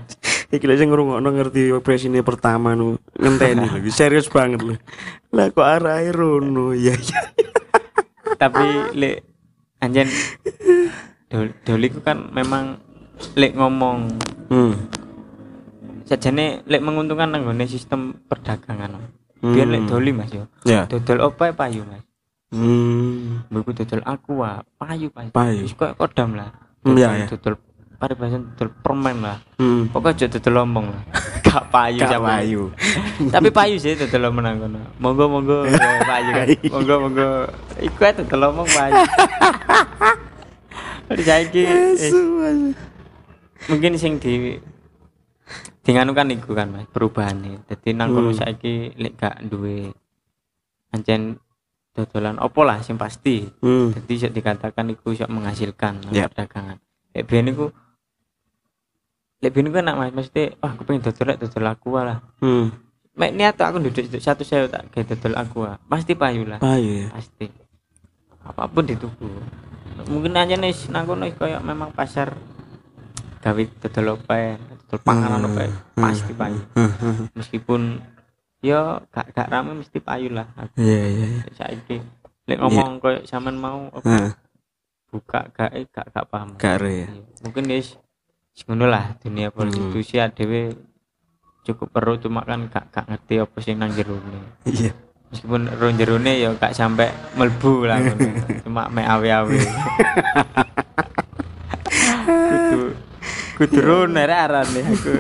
Iki 0.51 0.65
lek 0.67 0.79
sing 0.79 0.89
ngrungokno 0.91 1.29
ngerti 1.31 1.71
presine 1.79 2.23
pertama 2.23 2.75
nu 2.75 2.99
ngenteni 3.15 3.67
lho. 3.67 3.79
Serius 3.89 4.27
banget 4.27 4.61
lho. 4.61 4.75
Lah 5.31 5.47
kok 5.51 5.63
arahe 5.63 6.11
rono. 6.11 6.75
Ya 6.75 6.95
ya. 6.95 7.21
tapi 8.41 8.63
lek 8.97 9.27
anjen 9.79 10.09
dol, 11.29 11.53
doli 11.61 11.87
ku 11.89 12.01
kan 12.01 12.31
memang 12.33 12.81
lek 13.37 13.53
ngomong 13.53 14.17
Hmm. 14.49 14.75
sajane 16.05 16.67
lek 16.67 16.83
menguntungkan 16.83 17.31
nang 17.31 17.47
nggone 17.47 17.71
sistem 17.71 18.19
perdagangan 18.27 18.99
biar 19.39 19.69
lek 19.69 19.87
doli 19.87 20.11
mas 20.11 20.33
yo 20.33 20.51
Ya. 20.65 20.89
dodol 20.91 21.23
opo 21.23 21.47
payu 21.53 21.87
mas 21.87 22.03
Hmm. 22.51 23.47
Mbok 23.47 23.71
dodol 23.73 24.03
aqua 24.03 24.51
payu 24.75 25.07
payu 25.09 25.31
Payu. 25.31 25.63
wis 25.63 25.75
kodam 25.75 26.35
lah 26.35 26.51
Hmm, 26.81 26.97
ya, 26.97 27.13
ya. 27.15 27.27
dodol 27.29 27.61
paribasan 27.95 28.51
dodol 28.51 28.73
permen 28.81 29.21
lah 29.21 29.39
Hmm. 29.55 29.87
pokoknya 29.87 30.27
aja 30.27 30.35
dodol 30.35 30.55
lombong 30.57 30.87
lah 30.89 31.03
gak 31.47 31.65
payu 31.69 32.01
Gak 32.01 32.11
siapa. 32.11 32.29
payu. 32.33 32.63
tapi 33.35 33.49
payu 33.51 33.77
sih 33.77 33.95
dodol 33.95 34.21
lombong 34.25 34.43
nang 34.43 34.57
kono 34.59 34.81
monggo 34.97 35.25
monggo 35.29 35.59
ya, 35.69 35.79
payu 36.03 36.31
kan 36.33 36.47
monggo 36.69 36.95
monggo 37.01 37.29
iku 37.79 38.01
ae 38.03 38.13
dodol 38.17 38.39
lombong 38.41 38.69
payu 38.69 38.95
Jadi 41.07 41.23
saiki 41.23 41.63
eh, 41.67 42.11
mungkin 43.67 43.93
sing 43.95 44.17
di 44.17 44.59
dengan 45.83 46.07
kan 46.11 46.27
iku 46.29 46.51
kan 46.51 46.71
mas 46.71 46.87
perubahan 46.87 47.35
nih 47.37 47.55
jadi 47.67 47.89
nang 47.95 48.11
kono 48.11 48.31
Hmm. 48.31 48.39
saiki 48.39 48.95
lek 48.97 49.15
gak 49.17 49.43
duwe 49.45 49.91
ancen 50.91 51.39
dodolan 51.93 52.39
opo 52.39 52.63
lah 52.63 52.79
sing 52.81 52.95
pasti. 52.95 53.47
Hmm. 53.61 53.91
jadi 53.91 54.07
bisa 54.07 54.29
dikatakan 54.29 54.91
iku 54.91 55.11
bisa 55.11 55.27
menghasilkan 55.27 55.99
Ya. 56.11 56.27
perdagangan. 56.27 56.79
Lek 57.11 57.25
biyen 57.25 57.51
iku 57.51 57.75
lek 59.41 59.51
biyen 59.51 59.69
iku 59.69 59.79
enak 59.79 59.97
mas. 59.97 60.13
Mesti 60.13 60.55
wah 60.57 60.71
aku 60.71 60.83
pengen 60.85 61.03
dodol 61.03 61.27
lek 61.29 61.39
dodol 61.39 61.67
aku 61.67 61.89
lah. 61.97 62.19
Hmm. 62.39 62.71
mek 63.11 63.35
niat 63.35 63.53
tuh 63.53 63.67
aku 63.67 63.83
duduk 63.83 64.07
satu 64.17 64.43
saya 64.43 64.65
tak 64.65 64.89
kayak 64.91 65.13
dodol 65.13 65.35
aku 65.35 65.59
pasti 65.87 66.15
payu 66.15 66.47
lah. 66.47 66.57
Payu 66.57 67.05
ya. 67.05 67.09
pasti. 67.11 67.51
Apa 68.41 68.65
pun 68.67 68.85
dituku 68.85 69.29
mungkin 70.09 70.33
aja 70.33 70.57
nih 70.57 70.73
nang 70.89 71.05
kono 71.05 71.29
kayak 71.29 71.61
memang 71.61 71.93
pasar 71.93 72.33
gawe 73.39 73.63
dodol 73.85 74.17
ope 74.17 74.57
dodol 74.89 75.01
panganan 75.03 75.45
ope 75.45 75.69
pasti 75.93 76.33
payu. 76.33 76.61
Meskipun 77.35 78.01
ya 78.61 78.81
gak 79.09 79.33
gak 79.33 79.49
rame 79.49 79.73
mesti 79.75 79.99
payu 79.99 80.29
lah 80.31 80.45
Iya 80.75 81.01
iya 81.09 81.27
iya. 81.33 81.43
saiki 81.51 81.97
lek 82.45 82.59
ngomong 82.59 82.99
kayak 82.99 83.25
sampean 83.25 83.57
mau 83.57 83.89
apa, 83.89 84.05
Heeh. 84.05 84.33
buka 85.09 85.41
gak 85.51 85.71
eh, 85.73 85.85
gak 85.87 86.07
gak 86.11 86.27
paham 86.27 86.49
Gak 86.55 86.77
re 86.79 86.93
ya. 86.93 87.09
Iya. 87.09 87.25
mungkin 87.41 87.65
wis 87.69 87.97
ngono 88.63 88.85
lah 88.85 89.17
dunia 89.17 89.49
prostitusi 89.49 90.19
adewe 90.19 90.77
cukup 91.63 91.89
perlu 91.89 92.19
cuma 92.19 92.43
kan 92.43 92.67
gak 92.67 92.89
gak 92.91 93.07
ngerti 93.07 93.35
apa 93.39 93.57
sing 93.59 93.77
nang 93.77 93.91
jerone 93.91 94.61
Iya. 94.65 94.93
meskipun 95.31 95.63
ron 95.71 95.97
jerone 95.97 96.33
ya 96.35 96.53
gak 96.53 96.75
sampai 96.75 97.09
melbu 97.35 97.87
lah 97.87 97.97
ngono. 98.03 98.29
cuma 98.61 98.83
mek 98.89 99.07
awe-awe 99.07 99.57
kudu 102.51 102.81
kudu 103.57 103.79
ron 103.81 104.11
nih 104.13 104.29
aku 104.85 105.13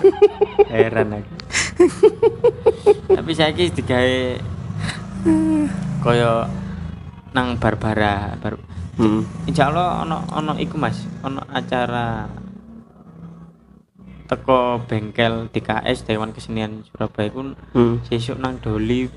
heran 0.69 1.09
aku 1.15 1.33
tapi 3.17 3.31
saiki 3.33 3.73
digawe 3.73 4.19
koyo 6.01 6.45
nang 7.33 7.57
barbara 7.57 8.35
bar 8.37 8.57
Hmm. 9.01 9.25
Insya 9.49 9.73
Allah 9.73 10.05
ono 10.05 10.29
ono 10.29 10.53
iku 10.61 10.77
mas 10.77 11.01
ono 11.25 11.41
acara 11.49 12.29
teko 14.29 14.85
bengkel 14.85 15.49
DKS 15.49 16.05
Dewan 16.05 16.37
Kesenian 16.37 16.85
Surabaya 16.85 17.33
pun 17.33 17.57
Hmm. 17.73 18.05
sesuk 18.05 18.37
nang 18.37 18.61
Doli 18.61 19.09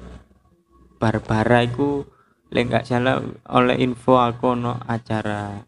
Barbara 0.95 1.67
iku 1.67 2.07
lek 2.47 2.71
gak 2.71 2.87
salah 2.87 3.19
oleh 3.51 3.75
info 3.77 4.15
aku 4.15 4.55
ono 4.55 4.79
acara 4.79 5.59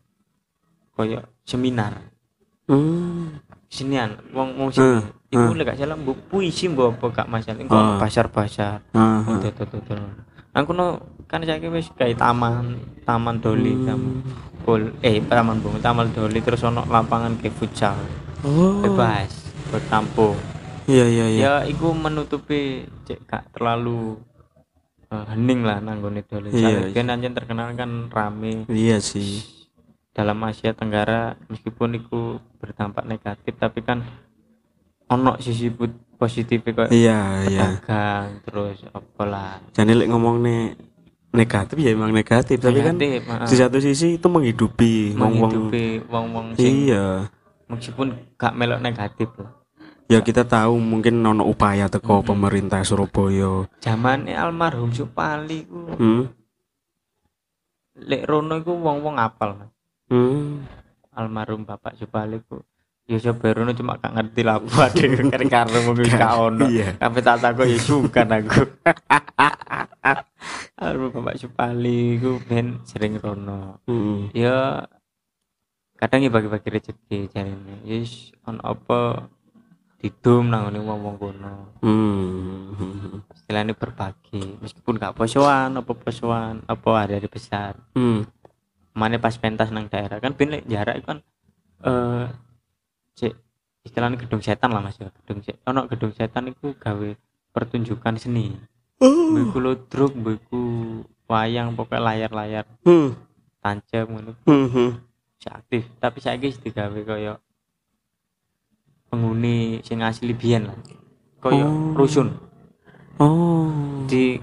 koyo 0.96 1.20
seminar 1.44 1.92
Hmm. 2.72 3.36
kesenian 3.68 4.16
wong 4.32 4.72
seni 4.72 4.80
Hmm, 4.96 5.02
iku 5.36 5.52
hmm. 5.52 5.60
lek 5.60 5.76
salah 5.76 5.94
mbok 5.94 6.18
puisi 6.26 6.66
mbok 6.66 6.96
apa 6.96 7.06
gak 7.14 7.28
masalah 7.28 7.60
iku 7.60 7.72
Ah. 7.72 8.00
pasar-pasar 8.00 8.80
Ah. 8.92 9.22
oh 9.22 9.36
tuh 9.38 10.00
aku 10.52 10.72
no 10.72 10.88
kan 11.26 11.44
saiki 11.44 11.68
wis 11.68 11.92
kayak 11.92 12.16
taman 12.16 12.80
taman 13.04 13.38
Doli 13.38 13.76
Hmm. 13.76 13.86
taman 13.86 14.14
Bol, 14.66 14.82
eh 15.00 15.22
taman 15.22 15.62
bung 15.62 15.78
taman 15.78 16.10
Doli 16.10 16.42
terus 16.42 16.64
ono 16.64 16.82
lapangan 16.86 17.38
kayak 17.38 17.54
futsal 17.54 18.00
Oh. 18.42 18.82
bebas 18.82 19.30
bertampung 19.70 20.34
Iya 20.86 21.06
iya 21.06 21.26
iya. 21.28 21.42
ya 21.42 21.54
iku 21.66 21.92
menutupi 21.92 22.86
cek 23.04 23.26
gak 23.26 23.44
terlalu 23.52 24.22
eh, 25.08 25.26
hening 25.30 25.62
lah 25.62 25.78
nanggone 25.78 26.22
Doli 26.22 26.50
Iya, 26.50 26.88
iya, 26.88 27.02
anjen 27.04 27.34
terkenal 27.34 27.74
kan 27.74 28.08
rame 28.08 28.66
Iya 28.66 28.98
sih. 28.98 29.42
dalam 30.12 30.40
Asia 30.42 30.72
Tenggara 30.72 31.36
meskipun 31.46 31.92
itu 31.94 32.40
berdampak 32.56 33.04
negatif 33.04 33.52
tapi 33.56 33.84
kan 33.84 34.00
ono 35.16 35.40
sisi 35.40 35.72
positif 36.16 36.64
kok 36.64 36.92
Iya 36.92 37.48
iya. 37.48 37.62
pedagang 37.80 38.28
terus 38.44 38.78
apalah. 38.92 39.60
Jadi 39.72 39.92
lek 39.96 40.08
ngomong 40.12 40.44
nih 40.44 40.62
negatif 41.36 41.76
ya 41.80 41.92
emang 41.92 42.16
negatif, 42.16 42.58
tapi 42.64 42.80
kan 42.80 42.96
Negatif, 42.96 43.28
ah. 43.28 43.44
di 43.44 43.56
satu 43.60 43.78
sisi 43.84 44.16
itu 44.16 44.28
menghidupi 44.32 45.12
menghidupi 45.20 46.08
wong-wong 46.08 46.56
Iya. 46.56 47.28
meskipun 47.68 48.16
gak 48.40 48.56
melok 48.56 48.80
negatif 48.80 49.28
loh. 49.36 49.52
Ya 50.06 50.22
kita 50.22 50.46
tahu 50.46 50.78
mungkin 50.78 51.26
nono 51.26 51.50
upaya 51.50 51.90
teko 51.90 52.22
Mm-mm. 52.22 52.30
pemerintah 52.30 52.86
Surabaya. 52.86 53.66
Zamane 53.82 54.38
almarhum 54.38 54.94
Supali 54.94 55.66
ku. 55.66 55.82
Hmm? 55.98 56.24
Lek 58.06 58.24
rono 58.30 58.62
iku 58.62 58.78
wong-wong 58.78 59.18
apal 59.18 59.72
hmm. 60.14 60.62
Almarhum 61.16 61.66
Bapak 61.66 61.98
Supali 61.98 62.38
ku 62.46 62.62
ya 63.06 63.22
coba 63.22 63.54
rono 63.54 63.72
cuma 63.78 64.02
gak 64.02 64.18
ngerti 64.18 64.42
lah 64.42 64.58
buat 64.58 64.90
kare 65.34 65.46
karo 65.46 65.78
mungkin 65.86 66.10
gak 66.10 66.36
ono. 66.42 66.66
Iya. 66.66 66.98
Tapi 66.98 67.20
tak 67.22 67.38
takut 67.38 67.70
ya 67.70 67.78
sungkan 67.78 68.28
aku. 68.34 68.66
Almarhum 70.82 71.24
Bapak 71.24 71.38
Supali 71.38 72.18
ku 72.18 72.42
ben 72.50 72.82
sering 72.86 73.22
rono. 73.22 73.82
Hmm. 73.86 74.34
Ya 74.34 74.90
kadang 75.96 76.26
ya 76.26 76.34
bagi-bagi 76.34 76.70
rezeki 76.76 77.32
jarine 77.32 77.80
yes 77.88 78.36
on 78.44 78.60
apa 78.60 79.32
didum 80.02 80.50
nang 80.50 80.70
ngene 80.70 80.82
wong-wong 80.82 81.16
kono. 81.22 81.56
Hmm. 81.86 83.22
Istilahnya 83.38 83.78
berbagi. 83.78 84.58
Meskipun 84.66 84.98
gak 84.98 85.14
posoan 85.14 85.78
apa 85.78 85.94
posoan 85.94 86.66
apa 86.66 87.06
hari-hari 87.06 87.30
besar. 87.30 87.78
Hmm. 87.94 88.26
Mana 88.98 89.22
pas 89.22 89.38
pentas 89.38 89.70
nang 89.70 89.86
daerah 89.86 90.18
kan 90.18 90.34
ben 90.34 90.58
jarak 90.66 91.06
kan 91.06 91.22
eh 91.86 92.26
cek 93.16 93.34
istilahnya 93.86 94.18
gedung 94.20 94.42
setan 94.42 94.74
lah 94.74 94.82
mas 94.82 94.98
ya. 94.98 95.14
Gedung 95.24 95.40
se 95.46 95.56
ono 95.64 95.86
gedung 95.86 96.12
setan 96.12 96.50
itu 96.50 96.74
gawe 96.76 97.10
pertunjukan 97.54 98.16
seni. 98.18 98.52
Oh. 99.00 99.32
Buku 99.32 99.58
ludruk 99.62 100.14
buku 100.18 100.64
wayang 101.30 101.78
pokoknya 101.78 102.02
layar-layar. 102.02 102.66
Hmm. 102.84 103.16
Tancap 103.62 104.06
ngono. 104.10 104.34
Hmm 104.44 104.68
hmm. 104.70 104.90
si 105.40 105.48
aktif. 105.48 105.88
Tapi 106.02 106.18
saya 106.20 106.36
guys 106.42 106.58
digawe 106.60 107.00
kaya 107.06 107.38
penghuni 109.08 109.80
sing 109.86 110.02
asli 110.02 110.34
biyen 110.34 110.74
lah. 110.74 110.78
Kaya 111.40 111.64
Oh. 111.64 111.94
rusun. 111.94 112.36
Oh. 113.22 113.70
Di 114.10 114.42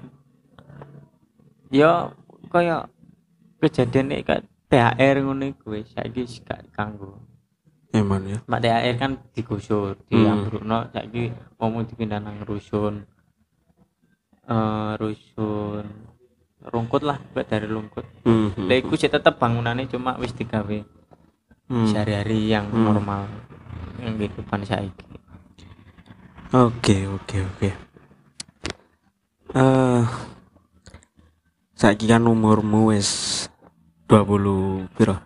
ya 1.69 2.15
kaya 2.49 2.87
kejadian 3.59 4.13
ini 4.13 4.25
kayak 4.25 4.45
THR 4.73 5.17
ngono 5.25 5.45
iku 5.53 5.77
wis 5.77 5.93
saiki 5.93 6.25
gak 6.45 6.69
kanggo 6.73 7.32
emang 7.93 8.25
ya 8.25 8.39
Mak 8.45 8.61
THR 8.61 8.97
kan 8.97 9.13
digusur, 9.31 9.95
Hmm. 10.09 10.25
diambrukno 10.25 10.89
saiki 10.91 11.29
ngomong 11.57 11.85
dipindah 11.87 12.19
nang 12.19 12.41
rusun. 12.43 13.05
Eh 14.43 14.93
rusun 14.97 15.87
rungkut 16.63 17.03
lah 17.03 17.19
buat 17.33 17.45
dari 17.45 17.67
rungkut. 17.67 18.07
hmm 18.25 18.49
hmm. 18.55 18.67
Lah 18.67 18.77
iku 18.77 18.95
sih 18.95 19.07
tetep 19.07 19.37
bangunannya 19.37 19.87
cuma 19.87 20.17
wis 20.17 20.33
digawe 20.33 20.79
Hmm. 21.69 21.87
sehari-hari 21.87 22.49
yang 22.49 22.67
Hmm. 22.69 22.85
normal 22.85 23.29
yang 23.99 24.17
kehidupan 24.17 24.63
saiki. 24.63 25.07
Oke 26.53 27.07
oke 27.07 27.37
oke. 27.47 27.71
Eh 29.53 30.05
saiki 31.73 32.07
kan 32.07 32.25
umurmu 32.25 32.91
wis 32.91 33.47
20 34.07 34.89
piro? 34.93 35.17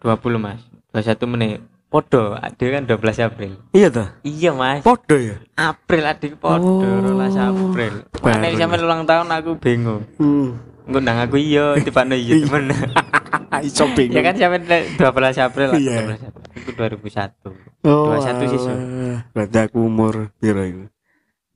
20 0.00 0.38
Mas. 0.38 0.60
21 0.92 1.26
menit. 1.26 1.60
Podo, 1.92 2.32
adik 2.34 2.72
kan 2.72 2.88
12 2.88 3.20
April. 3.20 3.52
Iya 3.70 3.92
ta? 3.92 4.04
Iya 4.24 4.56
Mas. 4.56 4.80
Podo 4.80 5.12
ya? 5.12 5.36
April 5.52 6.08
adik 6.08 6.40
podo, 6.40 6.80
Oh. 6.80 7.04
12 7.04 7.36
April. 7.36 8.08
Mana 8.24 8.48
Baru 8.48 8.56
sampe 8.56 8.76
ulang 8.80 9.04
tahun 9.04 9.28
aku 9.28 9.50
bingung. 9.60 10.00
Hmm. 10.16 10.56
Ngundang 10.88 11.20
aku 11.20 11.36
iya, 11.36 11.76
tibane 11.84 12.16
iya 12.16 12.40
temen. 12.40 12.72
Iso 13.68 13.84
bingung. 13.92 14.16
ya 14.16 14.24
kan 14.24 14.34
sampe 14.34 14.56
12 14.64 14.96
April 15.44 15.68
lah. 15.68 15.76
Iya. 15.76 16.16
12 16.16 16.28
April. 16.32 16.48
Itu 16.56 16.70
2001. 16.72 17.84
Oh, 17.84 18.16
21 18.16 18.40
siswa. 18.48 18.72
alah. 18.72 19.20
Berarti 19.36 19.58
aku 19.60 19.78
umur 19.84 20.32
piro 20.40 20.64
iku? 20.64 20.88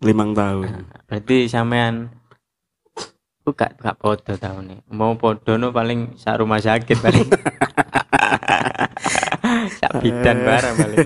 Limang 0.04 0.36
tahun. 0.36 0.84
Berarti 1.08 1.48
sampean 1.48 2.12
aku 3.40 3.56
gak 3.56 3.80
gak 3.80 3.96
podo 3.96 4.36
tahun 4.36 4.62
nih. 4.68 4.78
Mau 4.92 5.16
podo 5.16 5.56
no 5.56 5.72
paling 5.72 6.12
sak 6.20 6.44
rumah 6.44 6.60
sakit 6.60 7.00
paling. 7.00 7.24
sak 9.70 9.90
bidan 10.02 10.36
bareng 10.42 10.74
paling. 10.74 10.98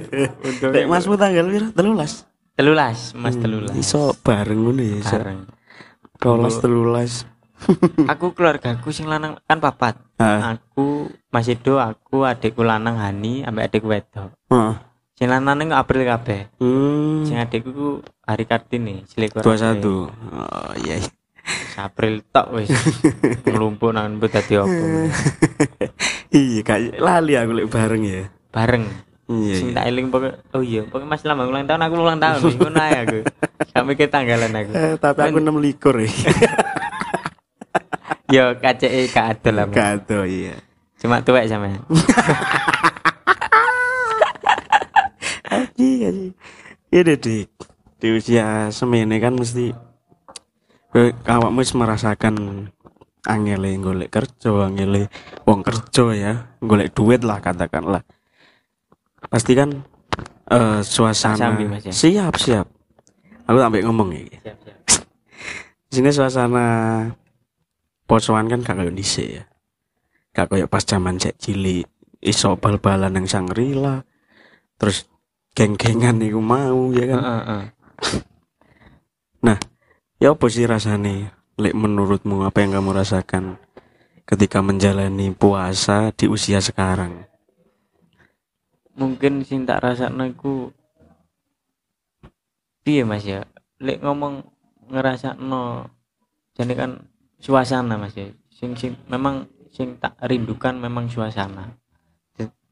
Untung 0.45 0.71
Dek 0.73 0.87
masmu 0.87 1.15
tanggal 1.17 1.47
piro? 1.49 1.69
13. 1.73 2.29
telulas, 2.61 3.17
Mas 3.17 3.41
telulas. 3.41 3.73
Iso 3.73 4.13
bareng 4.21 4.61
ngono 4.61 4.83
ya, 4.85 4.97
iso. 5.01 5.17
Bareng. 5.17 5.41
12 6.21 6.65
telulas. 6.65 7.13
Aku 8.13 8.33
keluargaku 8.37 8.93
sing 8.93 9.09
lanang 9.09 9.41
kan 9.49 9.61
papat. 9.61 9.97
Heeh. 10.21 10.41
Aku 10.57 11.09
Mas 11.33 11.49
Edo, 11.49 11.81
aku 11.81 12.25
adikku 12.29 12.65
lanang 12.65 13.01
Hani, 13.01 13.45
ambek 13.45 13.73
adikku 13.73 13.89
wedok. 13.89 14.33
Heeh. 14.53 14.75
Sing 15.17 15.29
lanang 15.29 15.61
ning 15.61 15.71
April 15.73 16.05
kabeh. 16.05 16.49
Hmm. 16.57 17.29
Sing 17.29 17.37
adikku 17.37 17.71
ku 17.73 17.89
hari 18.25 18.45
Kartini, 18.49 19.05
selikur 19.09 19.45
21. 19.45 20.09
Oh 20.09 20.73
iya. 20.81 21.01
April 21.81 22.21
tok 22.29 22.61
wis. 22.61 22.69
Ngelumpuk 23.49 23.93
nang 23.97 24.21
dadi 24.21 24.55
opo. 24.61 24.85
Iya, 26.31 26.63
kayak 26.63 27.03
lali 27.03 27.35
aku 27.35 27.53
lek 27.59 27.69
bareng 27.75 28.03
ya. 28.07 28.31
Bareng. 28.51 28.91
Iya. 29.31 29.55
Sing 29.63 29.71
iya. 29.71 29.77
tak 29.79 29.85
eling 29.95 30.11
pokok 30.11 30.35
oh 30.59 30.63
iya, 30.63 30.83
pokok 30.83 31.07
Mas 31.07 31.23
Lambang 31.23 31.55
ulang 31.55 31.63
tahun 31.63 31.87
aku 31.87 31.95
ulang 31.95 32.19
tahun 32.19 32.51
ngono 32.59 32.81
ae 32.83 32.95
aku. 33.07 33.19
Sampai 33.71 33.95
ke 33.95 34.11
tanggalan 34.11 34.51
aku. 34.51 34.73
Eh, 34.75 34.95
tapi 34.99 35.23
aku 35.23 35.39
6 35.39 35.55
likur 35.63 35.95
ya. 36.03 36.11
Yo 38.35 38.45
KCE 38.59 39.11
gak 39.11 39.27
adol 39.39 39.55
lah. 39.55 39.67
Kado 39.71 40.27
iya. 40.27 40.59
Cuma 40.99 41.23
tuwek 41.23 41.47
sampean. 41.47 41.79
Aji, 45.51 46.07
aji. 46.07 46.29
Iya 46.95 47.19
dik. 47.19 47.51
Di 47.99 48.09
usia 48.15 48.71
semene 48.71 49.19
kan 49.19 49.35
mesti 49.35 49.75
awakmu 51.27 51.67
merasakan 51.75 52.71
angele 53.27 53.75
golek 53.83 54.15
kerja, 54.15 54.55
angele 54.63 55.11
wong 55.45 55.67
kerja 55.67 56.05
ya, 56.15 56.33
golek 56.63 56.95
duit 56.95 57.27
lah 57.27 57.43
katakanlah. 57.43 58.07
Pasti 59.31 59.55
kan 59.55 59.71
eh 60.51 60.83
suasana 60.83 61.55
Mas, 61.55 61.87
ya? 61.87 61.93
siap 61.95 62.35
siap. 62.37 62.67
Aku 63.47 63.59
sampai 63.63 63.87
ngomong 63.87 64.11
iki. 64.13 64.37
Siap, 64.43 64.59
siap. 64.59 64.79
Sini 65.91 66.11
suasana 66.11 66.67
posoan 68.07 68.51
kan 68.51 68.63
gak 68.63 68.79
kayak 68.79 68.95
dhisik 68.95 69.41
ya. 69.41 69.45
Gak 70.35 70.51
kayak 70.51 70.71
pas 70.71 70.83
zaman 70.83 71.19
cek 71.19 71.39
cilik 71.39 71.87
iso 72.21 72.59
bal-balan 72.59 73.17
yang 73.17 73.27
Sangrila. 73.31 74.03
Terus 74.77 75.07
geng-gengan 75.55 76.19
iku 76.19 76.43
mau 76.43 76.91
ya 76.91 77.07
kan. 77.15 77.19
Heeh, 77.23 77.43
heeh. 77.47 77.67
Ya 80.21 80.37
apa 80.37 80.53
sih 80.53 80.69
rasane? 80.69 81.33
Lek 81.57 81.73
menurutmu 81.73 82.45
apa 82.45 82.61
yang 82.61 82.77
kamu 82.77 82.93
rasakan 82.93 83.57
ketika 84.29 84.61
menjalani 84.61 85.33
puasa 85.33 86.13
di 86.13 86.29
usia 86.29 86.61
sekarang? 86.61 87.25
Mungkin 89.01 89.41
sing 89.49 89.65
tak 89.65 89.81
rasakno 89.81 90.29
iku 90.29 90.69
piye 92.85 93.01
Mas 93.09 93.25
ya? 93.25 93.49
Lek 93.81 94.05
ngomong 94.05 94.45
ngerasakno 94.93 95.89
jadi 96.53 96.73
kan 96.77 96.91
suasana 97.41 97.97
Mas 97.97 98.13
ya. 98.13 98.29
Sing 98.53 98.77
sing 98.77 98.93
memang 99.09 99.49
sing 99.73 99.97
tak 99.97 100.21
rindukan 100.21 100.77
memang 100.77 101.09
suasana. 101.09 101.73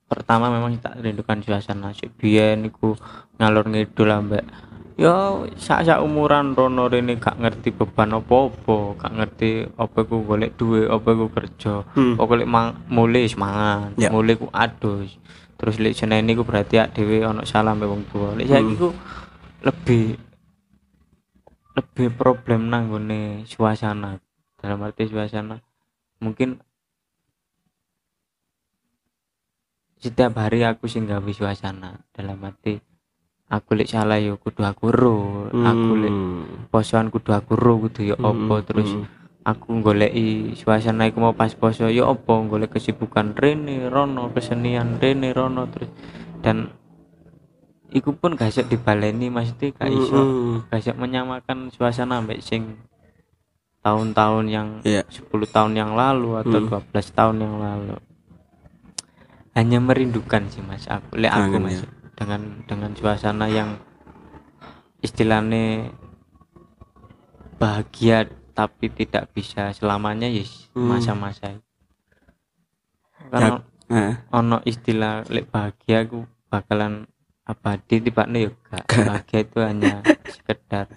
Pertama 0.08 0.52
memang 0.52 0.76
tak 0.76 1.00
rindukan 1.00 1.40
suasana. 1.40 1.96
Sik 1.96 2.12
biyen 2.20 2.68
iku 2.68 2.92
ngalor 3.40 3.64
ngidul 3.72 4.12
ambek 4.12 4.44
ya 4.98 5.46
sak 5.54 5.86
sak 5.86 6.02
umuran 6.02 6.58
rono 6.58 6.90
rene 6.90 7.22
gak 7.22 7.38
ngerti 7.38 7.70
beban 7.70 8.18
apa-apa, 8.18 8.98
gak 8.98 9.14
ngerti 9.14 9.50
apa 9.78 10.02
iku 10.02 10.26
golek 10.26 10.58
duit, 10.58 10.90
apa 10.90 11.08
iku 11.14 11.26
kerja. 11.30 11.74
Hmm. 11.94 12.18
Pokoknya 12.18 12.44
mang 12.50 12.68
mulai 12.90 13.30
wis 13.30 13.38
mangan, 13.38 13.94
Ya. 13.94 14.10
mulai 14.10 14.34
ku 14.34 14.50
adus. 14.50 15.14
Terus 15.58 15.76
lek 15.82 15.92
seneni 15.92 16.32
ku 16.32 16.46
berarti 16.46 16.78
ak 16.78 16.94
dhewe 16.94 17.26
ana 17.26 17.42
salah 17.42 17.74
mbek 17.74 17.90
wong 17.90 18.02
tua. 18.08 18.32
Lek 18.38 18.46
saiki 18.46 18.74
Hmm. 18.74 18.78
ku 18.78 18.88
lebih 19.66 20.14
lebih 21.74 22.08
problem 22.14 22.70
nang 22.70 22.88
nggone 22.88 23.42
suasana. 23.44 24.22
Dalam 24.58 24.82
arti 24.82 25.06
suasana 25.06 25.58
mungkin 26.18 26.58
setiap 29.98 30.38
hari 30.38 30.62
aku 30.62 30.86
sing 30.86 31.06
gawe 31.06 31.26
suasana 31.30 31.98
dalam 32.14 32.38
arti 32.42 32.78
aku 33.50 33.74
lek 33.74 33.90
salah 33.90 34.22
yo 34.22 34.38
kudu 34.38 34.62
aku 34.62 34.94
ro 34.94 35.18
aku 35.50 35.92
lek 35.98 36.12
Hmm. 36.14 36.70
posoan 36.70 37.10
kudu 37.10 37.34
aku 37.34 37.58
ro 37.58 37.82
kudu 37.82 38.06
yo 38.06 38.16
opo 38.18 38.54
Hmm, 38.58 38.66
terus 38.66 38.90
hmm. 38.94 39.06
Aku 39.48 39.80
goleki 39.80 40.52
suasana 40.52 41.08
iku 41.08 41.24
mau 41.24 41.32
pas 41.32 41.48
poso 41.50 41.88
ya 41.88 42.04
apa 42.04 42.32
golek 42.44 42.76
kesibukan 42.76 43.32
rene 43.32 43.88
rono 43.88 44.28
kesenian 44.28 45.00
rene 45.00 45.32
rono 45.32 45.64
terus 45.72 45.88
dan 46.44 46.68
iku 47.88 48.12
pun 48.12 48.36
gak 48.36 48.52
iso 48.52 48.60
dibaleni 48.62 49.32
maksudnya 49.32 49.72
gak 49.72 49.88
iso 49.88 50.20
gak 50.68 50.80
iso 50.84 50.92
menyamakan 50.94 51.72
suasana 51.72 52.20
mbek 52.20 52.44
sing 52.44 52.76
tahun-tahun 53.80 54.44
yang 54.52 54.68
Iya. 54.84 55.08
10 55.08 55.32
tahun 55.48 55.72
yang 55.72 55.96
lalu 55.96 56.36
atau 56.36 56.58
Hmm. 56.60 56.68
12 56.92 57.08
tahun 57.16 57.36
yang 57.40 57.56
lalu 57.56 57.96
hanya 59.56 59.78
merindukan 59.80 60.44
sih 60.52 60.60
mas 60.60 60.84
aku 60.86 61.16
lek 61.16 61.32
aku 61.32 61.56
mas 61.56 61.80
ya. 61.80 61.88
dengan 62.14 62.40
dengan 62.68 62.92
suasana 62.92 63.48
yang 63.48 63.80
istilahnya 65.00 65.88
bahagia 67.56 68.28
tapi 68.58 68.90
tidak 68.90 69.30
bisa 69.30 69.70
selamanya 69.70 70.26
yes 70.26 70.66
Hmm. 70.74 70.90
masa-masa 70.90 71.54
itu. 71.54 71.62
karena 73.30 73.62
Heeh. 73.86 74.14
ono 74.34 74.58
istilah 74.66 75.22
lek 75.30 75.46
bahagia 75.46 76.02
aku 76.02 76.26
bakalan 76.50 77.06
abadi 77.46 78.02
tiba 78.02 78.26
yo 78.28 78.50
gak 78.66 78.82
bahagia 79.06 79.38
itu 79.46 79.58
hanya 79.62 80.02
sekedar 80.34 80.90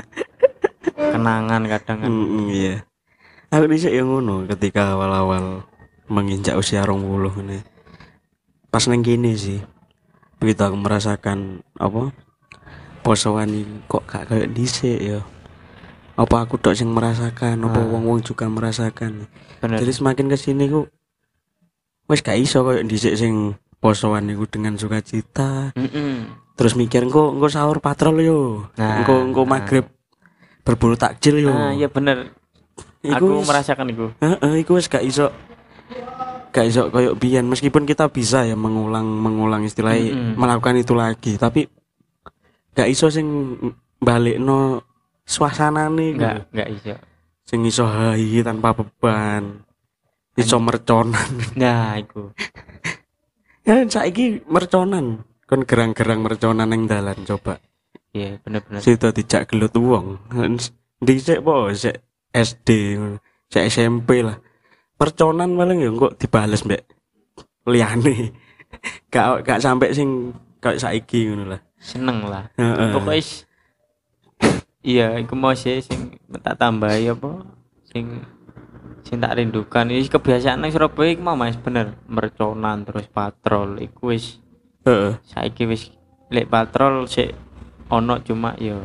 kenangan 0.97 1.61
kadang 1.69 1.97
kan 2.01 2.09
Mm, 2.09 2.25
mm, 2.25 2.47
iya. 2.49 2.75
Aku 3.51 3.67
dhisik 3.67 3.91
yang 3.91 4.07
ngono 4.07 4.47
ketika 4.47 4.95
awal-awal 4.95 5.67
menginjak 6.07 6.55
usia 6.55 6.87
rong 6.87 7.03
puluh 7.03 7.35
ini. 7.43 7.59
Pas 8.71 8.87
neng 8.87 9.03
gini 9.03 9.35
sih. 9.35 9.59
Begitu 10.39 10.63
aku 10.63 10.79
merasakan 10.79 11.59
apa? 11.75 12.15
Posoan 13.03 13.51
kok 13.91 14.07
gak 14.07 14.31
kayak 14.31 14.55
dhisik 14.55 14.99
ya. 15.03 15.19
Apa 16.21 16.35
aku 16.39 16.55
tok 16.55 16.73
sing 16.73 16.87
merasakan, 16.87 17.57
apa 17.59 17.79
Ah. 17.79 17.87
wong-wong 17.87 18.21
juga 18.21 18.45
merasakan. 18.45 19.25
bener 19.57 19.77
Jadi 19.77 19.91
semakin 19.91 20.25
ke 20.27 20.37
sini 20.37 20.65
ku 20.67 20.85
wis 22.05 22.19
gak 22.19 22.37
iso 22.37 22.61
kayak 22.61 22.85
dhisik 22.85 23.15
sing 23.15 23.53
posoan 23.77 24.27
iku 24.27 24.45
dengan 24.45 24.75
sukacita. 24.75 25.73
Mm-mm. 25.73 26.29
Terus 26.53 26.75
mikir 26.75 27.01
engko 27.01 27.31
engko 27.31 27.47
sahur 27.47 27.79
patrol 27.79 28.19
yo. 28.19 28.39
Nah, 28.75 29.01
engko 29.01 29.17
engko 29.19 29.41
nah. 29.41 29.57
maghrib 29.57 29.85
berburu 30.61 30.93
takjil 30.93 31.41
yo. 31.41 31.49
ah 31.49 31.71
iya 31.71 31.87
bener 31.87 32.37
Iku 33.01 33.17
aku 33.17 33.25
wis- 33.35 33.49
merasakan 33.49 33.89
itu 33.89 34.13
Heeh, 34.15 34.61
iku 34.61 34.77
wis 34.77 34.85
gak 34.85 35.01
iso 35.01 35.33
gak 36.51 36.67
iso 36.67 36.81
koyo 36.87 37.15
biyen 37.15 37.47
meskipun 37.47 37.81
kita 37.83 38.05
bisa 38.07 38.43
ya 38.43 38.53
mengulang 38.53 39.07
mengulang 39.07 39.63
istilahnya 39.63 40.13
Mm-mm. 40.13 40.37
melakukan 40.37 40.77
itu 40.77 40.93
lagi 40.93 41.33
tapi 41.35 41.65
gak 42.71 42.85
iso 42.85 43.09
sing 43.09 43.25
balikno 43.97 44.85
suasanane 45.31 46.11
iku. 46.11 46.19
enggak 46.19 46.35
enggak 46.51 46.69
iso. 46.75 46.95
Sing 47.47 47.59
iso 47.63 47.87
hahi 47.87 48.43
tanpa 48.43 48.75
beban. 48.75 49.63
Iso 50.35 50.59
merconan. 50.59 51.31
Nah 51.59 51.95
itu 51.95 52.31
ya 53.67 53.79
saiki 53.87 54.43
merconan. 54.47 55.23
Kon 55.47 55.63
gerang-gerang 55.67 56.19
merconan 56.23 56.71
ning 56.71 56.87
dalan 56.87 57.23
coba. 57.23 57.59
Iya 58.11 58.39
bener-bener. 58.43 58.83
Situ 58.83 59.07
dijak 59.15 59.47
gelut 59.51 59.75
wong. 59.75 60.19
Dhisik 60.99 61.39
po? 61.43 61.71
Sik 61.71 61.95
SD 62.31 62.99
sik 63.51 63.67
SMP 63.67 64.23
lah. 64.23 64.39
Perconan 64.95 65.55
paling 65.55 65.83
ya 65.83 65.91
kok 65.91 66.15
dibales 66.19 66.63
mbek. 66.63 66.83
Liyane. 67.67 68.31
Gak 69.11 69.43
gak 69.43 69.59
sampai 69.59 69.91
sing 69.91 70.31
kayak 70.63 70.79
saiki 70.79 71.27
ngono 71.27 71.51
lah. 71.51 71.61
Seneng 71.75 72.23
lah. 72.23 72.47
Heeh. 72.55 72.95
pokoknya 72.95 73.19
iya 74.81 75.17
iku 75.21 75.37
mau 75.37 75.53
sih 75.53 75.81
sing 75.81 76.17
tak 76.41 76.57
tambahi 76.57 77.13
apa 77.13 77.45
sing 77.89 78.25
sing 79.05 79.17
tak 79.21 79.37
rindukan. 79.37 79.89
Ini 79.89 80.07
kebiasaan 80.07 80.61
nang 80.61 80.71
Surabaya 80.73 81.13
iku 81.13 81.21
mau 81.25 81.37
mas 81.37 81.57
bener. 81.57 81.97
Merconan 82.05 82.85
terus 82.85 83.09
patrol 83.09 83.81
iku 83.81 84.13
wis. 84.13 84.41
Heeh. 84.85 85.17
Saiki 85.25 85.65
wis 85.69 85.93
lek 86.31 86.49
patrol 86.49 87.05
sik 87.09 87.33
ono 87.91 88.21
cuma 88.23 88.55
yo 88.57 88.81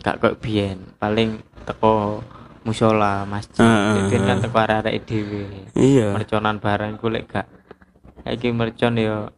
gak 0.00 0.22
kok 0.22 0.38
biyen. 0.40 0.96
Paling 1.00 1.40
teko 1.66 2.22
musola 2.66 3.22
masjid 3.26 3.62
Heeh, 3.62 4.10
Jadi 4.10 4.22
kan 4.22 4.38
heeh. 4.38 4.44
teko 4.44 4.56
arek 4.58 4.96
dhewe. 5.06 5.44
Iya. 5.74 6.14
Merconan 6.14 6.62
barang 6.62 7.00
ku 7.00 7.08
lek 7.10 7.26
gak 7.26 7.48
saiki 8.26 8.50
mercon 8.50 8.98
yo 8.98 9.30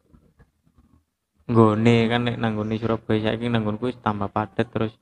nggone 1.49 1.97
kan 2.13 2.21
nek 2.29 2.37
nang 2.37 2.61
Surabaya 2.77 3.33
saiki 3.33 3.49
nang 3.49 3.65
tambah 4.05 4.29
padet 4.29 4.69
terus 4.69 4.93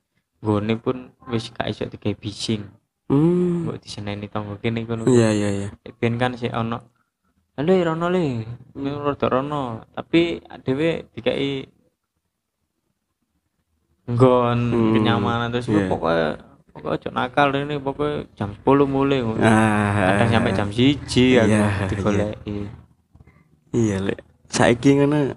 nggone 0.43 0.73
pun 0.77 0.97
wis 1.27 1.49
gak 1.49 1.67
iso 1.67 1.85
digawe 1.85 2.13
bising 2.13 2.63
hmm. 3.09 3.65
Mbok 3.65 3.81
diseneni 3.81 4.27
tangga 4.29 4.55
kene 4.61 4.85
ngono. 4.85 5.07
Iya 5.09 5.29
iya 5.33 5.49
iya. 5.49 5.67
Ben 5.97 6.15
kan 6.17 6.37
sik 6.37 6.53
ono 6.53 6.93
Halo 7.57 7.73
rono 7.73 8.05
le, 8.13 8.45
rada 8.77 9.25
rono, 9.33 9.81
tapi 9.97 10.37
dhewe 10.61 11.09
dikai 11.09 11.65
nggon 14.07 14.59
Hmm, 14.71 14.93
kenyamanan 14.93 15.49
terus 15.49 15.67
iya. 15.67 15.89
pokoknya 15.89 16.29
pokoknya 16.71 16.95
ojo 16.95 17.09
nakal 17.11 17.49
ini 17.51 17.75
pokoknya 17.81 18.29
jam 18.37 18.53
10 18.55 18.87
mulai 18.87 19.19
ah 19.41 19.91
kadang 20.15 20.29
sampai 20.31 20.53
jam 20.55 20.69
siji 20.71 21.35
aku 21.35 21.49
Iya, 21.51 21.67
digoleki. 21.91 22.57
iya 23.75 23.97
lek 23.99 24.19
saiki 24.47 25.01
ngono 25.01 25.35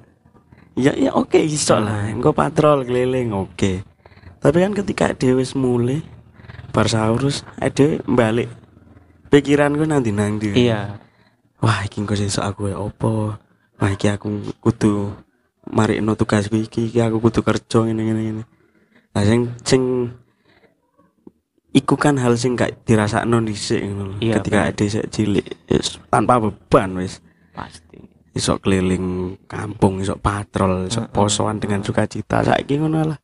ya 0.78 0.92
ya 0.94 1.10
oke 1.18 1.40
iso 1.42 1.80
lah. 1.82 2.14
Engko 2.14 2.30
patrol 2.30 2.86
keliling 2.86 3.34
oke 3.34 3.82
tapi 4.40 4.56
kan 4.64 4.72
ketika 4.72 5.12
dhewe 5.12 5.44
wis 5.44 5.52
mulai 5.52 6.00
bar 6.72 6.88
sahur 6.88 7.20
terus 7.20 7.44
dhewe 7.76 8.00
balik 8.08 8.48
pikiranku 9.30 9.86
nanti 9.86 10.10
nanti 10.10 10.50
iya. 10.56 10.98
Wah 11.60 11.84
iki 11.84 12.00
engko 12.00 12.16
sesuk 12.16 12.40
aku 12.40 12.72
ya 12.72 12.80
opo 12.80 13.36
wah 13.76 13.90
iki 13.92 14.08
aku 14.08 14.56
kudu 14.64 15.12
marikno 15.68 16.16
tugasku 16.16 16.56
iki 16.56 16.88
iki 16.88 16.98
aku 17.04 17.20
kudu 17.20 17.44
kerja 17.44 17.84
ngene 17.84 18.00
ngene 18.00 18.20
ngene. 18.24 18.42
Nah 19.12 19.22
sing 19.28 19.40
sing 19.60 19.82
iku 21.76 22.00
kan 22.00 22.16
hal 22.16 22.34
sing 22.40 22.56
gak 22.56 22.88
dirasakno 22.88 23.44
dhisik 23.44 23.84
ngono. 23.84 24.16
Iya, 24.24 24.40
ketika 24.40 24.66
bener. 24.66 24.72
ade 24.72 24.84
sik 24.88 25.06
cilik 25.12 25.46
wis 25.68 26.00
tanpa 26.08 26.40
beban 26.40 26.96
wis. 26.96 27.20
Pasti. 27.52 28.08
Iso 28.32 28.56
keliling 28.56 29.36
kampung 29.44 30.00
iso 30.00 30.16
patrol 30.16 30.88
iso 30.88 31.04
Heeh. 31.04 31.12
posoan 31.12 31.60
dengan 31.60 31.84
sukacita 31.84 32.40
saiki 32.40 32.80
ngono 32.80 33.04
lah 33.04 33.18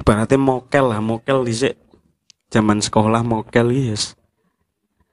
ibaratnya 0.00 0.38
mokel 0.40 0.90
lah 0.90 1.00
mokel 1.00 1.44
dhisik 1.44 1.78
zaman 2.50 2.78
sekolah 2.82 3.22
mokel 3.22 3.70
yes 3.70 4.14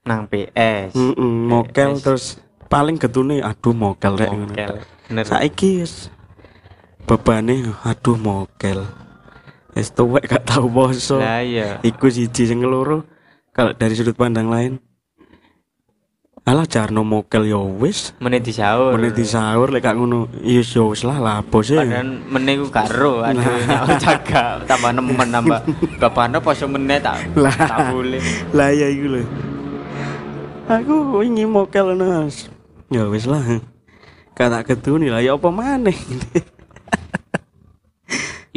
nang 0.02 0.26
PS 0.26 0.98
Mm-mm, 0.98 1.46
mokel 1.46 1.98
Wes. 1.98 2.02
terus 2.02 2.26
paling 2.66 2.98
getune 2.98 3.44
aduh 3.46 3.76
mokel 3.76 4.18
rek 4.18 4.32
mokel 4.34 4.82
bener 5.10 5.26
Saiki 5.28 5.84
wis 5.84 6.08
bebane 7.04 7.68
aduh 7.84 8.16
mokel. 8.16 8.88
Wis 9.72 9.92
tuwek 9.92 10.28
gak 10.28 10.44
tau 10.48 10.68
poso. 10.68 11.20
lah 11.20 11.40
iya 11.40 11.80
Iku 11.80 12.12
siji 12.12 12.44
sing 12.48 12.60
loro 12.64 13.04
kalau 13.52 13.72
dari 13.76 13.96
sudut 13.96 14.16
pandang 14.16 14.48
lain. 14.48 14.80
Alah 16.42 16.66
jarno 16.66 17.06
mokel 17.06 17.46
ya 17.46 17.62
wis. 17.62 18.18
menit 18.18 18.42
di 18.42 18.50
sahur 18.50 18.98
Meneh 18.98 19.14
di 19.14 19.22
sahur 19.22 19.70
lek 19.70 19.86
gak 19.86 19.94
ngono 19.94 20.26
ya 20.42 20.66
ya 20.66 20.82
wis 20.90 21.06
lah 21.06 21.22
lapo 21.22 21.62
sih. 21.62 21.78
padahal 21.78 22.18
menit 22.34 22.58
ku 22.58 22.68
karo 22.74 23.22
aduh 23.22 23.46
nyawa 23.70 23.94
jaga 24.02 24.58
tambah 24.66 24.90
nemen 24.90 25.30
nambah 25.30 25.62
kapan 26.02 26.34
poso 26.42 26.66
menit 26.66 27.06
tak 27.06 27.22
tak 27.38 27.94
boleh 27.94 28.18
Lah 28.58 28.74
ya 28.74 28.90
iku 28.90 29.06
lho. 29.14 29.22
Aku 30.66 31.22
wingi 31.22 31.46
mokel 31.46 31.94
nas. 31.94 32.50
Ya 32.90 33.06
wis 33.06 33.30
lah. 33.30 33.44
Kata 34.34 34.66
ketuni 34.66 35.14
lah 35.14 35.22
ya 35.22 35.38
apa 35.38 35.48
maneh. 35.54 35.94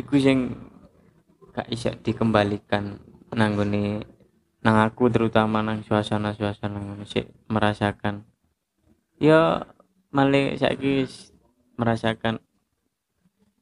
iku 0.00 0.16
sing 0.16 0.56
gak 1.52 1.68
iso 1.68 1.92
dikembalikan 2.00 2.96
nang 3.34 3.54
nggone 3.54 4.13
nang 4.64 4.76
aku 4.80 5.06
terutama 5.06 5.60
nang 5.60 5.80
suasana-suasana 5.80 6.76
ngono 6.76 7.04
sik 7.04 7.28
merasakan 7.46 8.24
ya 9.16 9.60
malah 10.08 10.56
saiki 10.56 11.04
wis 11.04 11.30
merasakan 11.74 12.40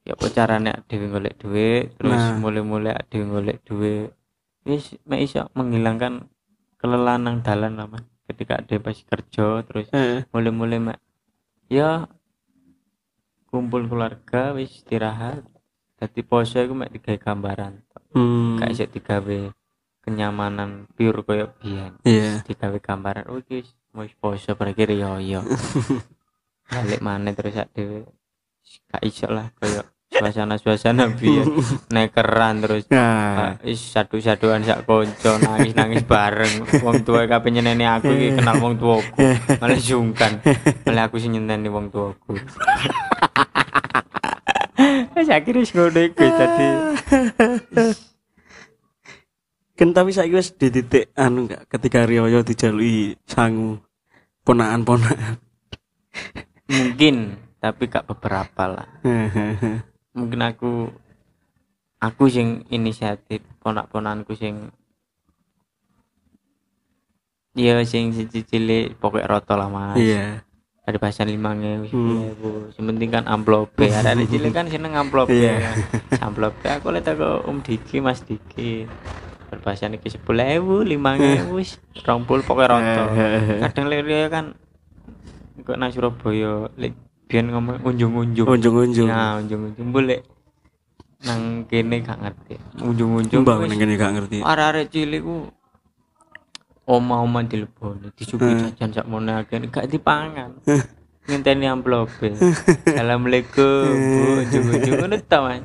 ya 0.03 0.15
apa 0.15 0.27
carane 0.29 0.73
dhewe 0.87 1.07
golek 1.09 1.35
duit 1.37 1.95
terus 1.97 2.12
Nah. 2.12 2.38
mulai-mulai 2.38 2.95
dhewe 3.07 3.27
golek 3.29 3.59
duit 3.62 4.15
wis 4.62 4.95
mek 5.03 5.23
iso 5.23 5.51
menghilangkan 5.53 6.31
kelelahan 6.77 7.21
nang 7.21 7.37
dalan 7.41 7.75
lah 7.75 7.87
Mas. 7.87 8.07
ketika 8.25 8.59
dhewe 8.61 8.81
pas 8.81 8.95
kerja 8.97 9.47
terus 9.62 9.91
Heeh. 9.91 10.23
mulai-mulai 10.31 10.79
mak 10.81 10.99
ya 11.67 12.07
kumpul 13.47 13.85
keluarga 13.85 14.53
wis 14.53 14.71
istirahat 14.77 15.45
jadi 15.99 16.21
poso 16.23 16.59
iku 16.59 16.75
mek 16.75 16.91
digawe 16.91 17.19
gambaran 17.19 17.83
Hmm. 18.12 18.61
gak 18.61 18.71
isih 18.71 18.87
digawe 18.87 19.38
kenyamanan 20.03 20.91
pure 20.93 21.23
koyo 21.23 21.47
biyen 21.59 21.95
Iya. 22.03 22.43
digawe 22.43 22.79
gambaran 22.79 23.31
oh 23.31 23.38
iki 23.38 23.62
mau 23.95 24.05
poso 24.19 24.55
berakhir 24.55 24.91
ya 24.91 25.17
ya 25.17 25.41
balik 26.73 27.01
mana 27.01 27.31
terus 27.31 27.55
sak 27.55 27.71
dhewe 27.71 28.03
gak 28.88 29.03
iso 29.03 29.29
lah 29.29 29.49
koyo 29.57 29.83
suasana-suasana 30.12 31.09
biyen 31.15 31.47
nekeran 31.95 32.61
terus 32.61 32.85
Nah, 32.93 33.57
Pak, 33.57 33.65
is 33.65 33.81
satu-satuan 33.81 34.61
sak 34.61 34.85
konco 34.85 35.41
nangis-nangis 35.41 36.05
bareng. 36.05 36.69
Wong 36.85 37.01
tua 37.01 37.25
kabeh 37.25 37.49
nyeneni 37.49 37.88
aku 37.88 38.12
iki 38.12 38.37
kenal 38.37 38.61
wong 38.61 38.77
tuaku. 38.77 39.25
Malah 39.57 39.81
sungkan. 39.81 40.45
Malah 40.85 41.09
aku 41.09 41.17
sing 41.17 41.33
nyeneni 41.33 41.73
wong 41.73 41.88
tuaku. 41.88 42.37
Wis 45.17 45.33
akhirnya 45.33 45.65
ngono 45.65 46.01
iku 46.05 46.25
dadi 46.29 46.69
kan 49.73 49.91
tapi 49.91 50.11
saiki 50.11 50.37
wis 50.37 50.53
di 50.53 50.69
titik 50.69 51.11
anu 51.15 51.49
enggak 51.49 51.65
ketika 51.67 52.05
Rioyo 52.05 52.41
dijalui 52.41 53.17
sangu 53.25 53.81
ponakan-ponakan. 54.43 55.41
mungkin 56.69 57.17
tapi 57.57 57.87
gak 57.87 58.05
beberapa 58.07 58.65
lah. 58.67 58.89
Mungkin 60.19 60.41
aku 60.43 60.93
aku 61.97 62.25
sing 62.27 62.67
inisiatif 62.69 63.41
ponak-ponanku 63.59 64.35
sing 64.35 64.69
Iya 67.53 67.85
sing 67.85 68.11
siji 68.11 68.43
cilik 68.43 68.97
pokok 68.97 69.25
roto 69.25 69.55
lah 69.55 69.69
mas 69.69 69.97
Iya. 69.97 70.41
ada 70.83 70.99
pasan 70.99 71.31
lima 71.31 71.55
ngewu 71.55 71.87
Hmm. 71.89 72.69
yang 72.75 72.87
penting 72.91 73.09
kan 73.09 73.25
amplop 73.25 73.71
ada 73.79 74.17
di 74.17 74.27
cilik 74.27 74.51
kan 74.51 74.67
seneng 74.67 74.93
amplop 74.93 75.29
Iya. 75.29 75.61
ya 75.61 75.73
amplop 76.19 76.57
aku 76.59 76.87
lihat 76.91 77.07
aku 77.09 77.47
om 77.47 77.61
Diki 77.61 78.01
mas 78.01 78.21
Diki 78.21 78.89
berpasan 79.53 80.01
iki 80.01 80.09
sepuluh 80.09 80.49
ewu 80.49 80.81
lima 80.81 81.21
ngewu 81.21 81.61
rompul 82.09 82.41
pokoknya 82.41 82.73
roto 82.73 83.05
kadang 83.69 83.87
lihat 83.93 84.33
kan 84.33 84.57
kok 85.62 85.77
nang 85.77 85.93
Surabaya 85.93 86.73
lek 86.81 86.97
biyen 87.33 87.49
ngomong 87.49 87.81
unjung-unjung. 87.81 88.45
Unjung-unjung. 88.45 89.09
nah 89.09 89.41
unjung-unjung. 89.41 89.88
Boleh 89.88 90.21
nang 91.25 91.65
kene 91.65 92.05
gak 92.05 92.21
ngerti. 92.21 92.61
Unjung-unjung 92.83 93.41
Mbak 93.47 93.57
wis. 93.57 93.69
ning 93.73 93.79
kene 93.81 93.95
gak 93.97 94.12
ngerti. 94.19 94.37
arek-arek 94.45 94.87
cilik 94.93 95.23
ku 95.25 95.37
oma-oma 96.85 97.47
dileboni 97.47 98.11
disuguhi 98.12 98.59
jajan 98.75 98.91
sak 98.91 99.07
mono 99.07 99.38
akeh 99.38 99.62
gak 99.71 99.87
dipangan 99.87 100.59
ngenteni 101.29 101.71
amplop 101.71 102.11
Assalamualaikum 102.89 103.87
Bu 103.95 104.23
ujung-ujung 104.43 104.97
ngono 105.07 105.17
ta 105.23 105.39
Mas 105.43 105.63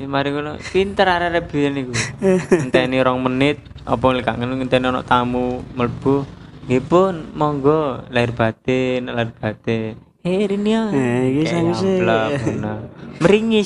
Ya 0.00 0.06
mari 0.10 0.32
ngono 0.34 0.58
pinter 0.72 1.06
arek-arek 1.06 1.44
biyen 1.52 1.72
niku 1.76 1.94
ngenteni 2.58 2.98
rong 3.04 3.20
menit 3.20 3.60
apa 3.84 4.04
lek 4.16 4.26
ngono 4.26 4.58
ngenteni 4.58 4.88
ana 4.88 5.04
tamu 5.04 5.60
mlebu 5.76 6.24
nggih 6.66 6.82
pun 6.84 7.14
monggo 7.36 8.04
lahir 8.10 8.32
batin 8.32 9.12
lahir 9.12 9.32
batin 9.36 10.08
Eh, 10.28 10.44
ini 10.50 10.74
ya. 10.74 10.82
Eh, 10.92 11.46
sangse. 11.46 12.02
amplop, 12.02 12.36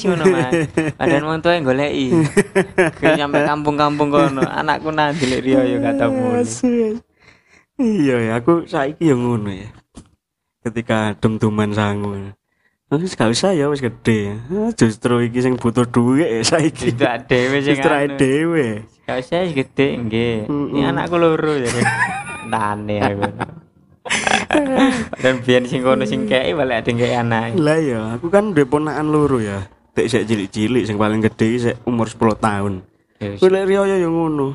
ngono. 0.07 0.25
Mas. 0.31 0.53
Padahal 0.95 1.25
wong 1.27 1.41
tuwa 1.43 1.59
goleki. 1.65 2.13
Kayak 3.03 3.19
nyampe 3.19 3.39
kampung-kampung 3.43 4.09
kono, 4.13 4.45
anakku 4.47 4.93
nang 4.95 5.17
dilek 5.17 5.43
riyo 5.43 5.59
ya 5.65 5.79
muni. 6.13 6.47
Iya 7.81 8.17
ya, 8.21 8.33
aku 8.39 8.69
saiki 8.69 9.11
ya 9.11 9.17
ngono 9.17 9.51
ya. 9.51 9.82
Ketika 10.62 11.18
dem-deman 11.18 11.75
sangu. 11.75 12.33
Wis 12.92 13.16
gak 13.16 13.33
usah 13.33 13.57
ya 13.57 13.72
wis 13.72 13.81
gede. 13.81 14.37
Ah, 14.53 14.68
Justru 14.70 15.25
iki 15.25 15.40
sing 15.40 15.57
butuh 15.57 15.88
duit 15.88 16.29
ya 16.29 16.40
saiki. 16.44 16.92
Itu 16.92 17.03
dhewe 17.03 17.57
sing 17.59 17.75
Justru 17.75 17.88
anu. 17.90 18.14
dhewe. 18.20 18.66
Gak 19.03 19.16
usah 19.18 19.42
wis 19.42 19.53
gede 19.57 19.87
nggih. 19.96 20.37
Ini 20.46 20.81
anakku 20.92 21.16
loro 21.16 21.57
ya. 21.57 21.72
Tane 22.46 22.96
aku. 23.01 23.22
Dan 25.18 25.40
biyen 25.40 25.64
sing 25.64 25.81
kono 25.81 26.05
sing 26.05 26.29
kei 26.29 26.53
balik 26.53 26.85
ada 26.85 26.90
kei 26.92 27.14
anak. 27.16 27.57
Lah 27.57 27.79
ya, 27.81 28.01
aku 28.14 28.29
kan 28.29 28.53
duwe 28.53 28.68
ponakan 28.68 29.09
loro 29.09 29.40
ya. 29.40 29.64
Tek 29.96 30.09
sik 30.09 30.29
cilik-cilik 30.29 30.85
sing 30.85 31.01
paling 31.01 31.25
gede 31.25 31.48
sik 31.59 31.77
umur 31.88 32.07
10 32.07 32.37
tahun. 32.37 32.72
Ya. 33.18 33.40
Kuwi 33.40 33.48
lek 33.48 33.64
riyo 33.66 33.88
ya 33.88 33.96
ngono. 34.05 34.53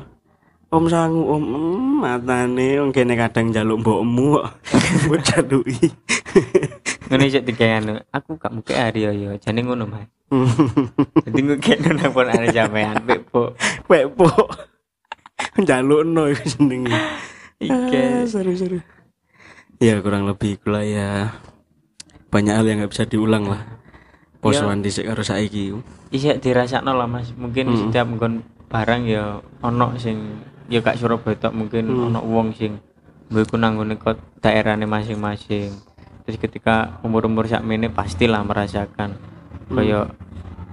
Om 0.68 0.84
sangu 0.84 1.24
om 1.32 1.40
mm, 1.40 2.04
matane 2.04 2.76
wong 2.76 2.92
kene 2.92 3.16
kadang 3.16 3.48
njaluk 3.48 3.80
mbokmu 3.80 4.36
kok. 4.36 4.46
Mbok 5.08 5.20
jaluki. 5.24 5.88
Ngono 7.08 7.22
isih 7.24 7.40
dikei 7.40 7.80
anu. 7.80 7.96
Aku 8.12 8.36
gak 8.36 8.52
mungkin 8.52 8.76
hari 8.76 9.08
yo 9.08 9.12
yo. 9.16 9.30
Jane 9.40 9.64
ngono, 9.64 9.88
Mas. 9.88 10.04
Jadi 11.24 11.40
kayak 11.56 11.88
nuna 11.88 12.12
pun 12.12 12.28
ada 12.28 12.52
sampean 12.52 13.00
Pepo 13.00 13.56
Pepo. 13.88 14.28
Njalukno 15.64 16.28
iku 16.28 16.44
jenenge. 16.44 17.00
Ike 17.64 18.28
seru-seru. 18.28 18.84
Ya 19.80 19.96
kurang 20.04 20.28
lebih 20.28 20.60
kula 20.60 20.84
ya 20.84 21.32
banyak 22.28 22.52
hal 22.52 22.66
yang 22.68 22.84
nggak 22.84 22.92
bisa 22.92 23.08
diulang 23.08 23.48
lah. 23.48 23.64
Posoan 24.44 24.84
dhisik 24.84 25.08
karo 25.08 25.24
saiki. 25.24 25.72
Isih 26.12 26.38
dirasakno 26.38 26.92
lah 26.92 27.08
mas 27.08 27.32
Mungkin 27.32 27.72
Hmm. 27.72 27.78
setiap 27.88 28.06
nggon 28.06 28.44
barang 28.68 29.02
ya 29.08 29.40
Ono 29.64 29.96
sing 29.96 30.44
Ya 30.68 30.84
gak 30.84 31.00
Surabaya 31.00 31.36
tok 31.36 31.56
mungkin 31.56 31.88
Hmm. 31.88 32.12
ono 32.12 32.20
wong 32.22 32.52
sing 32.52 32.76
iku 33.28 33.56
nanggone 33.60 33.96
kok 34.00 34.20
daerahnya 34.40 34.88
masing-masing. 34.88 35.72
Terus 36.24 36.36
ketika 36.36 37.00
umur-umur 37.00 37.48
sakmene 37.48 37.88
pastilah 37.88 38.44
merasakan 38.44 39.16
Kayak 39.72 40.12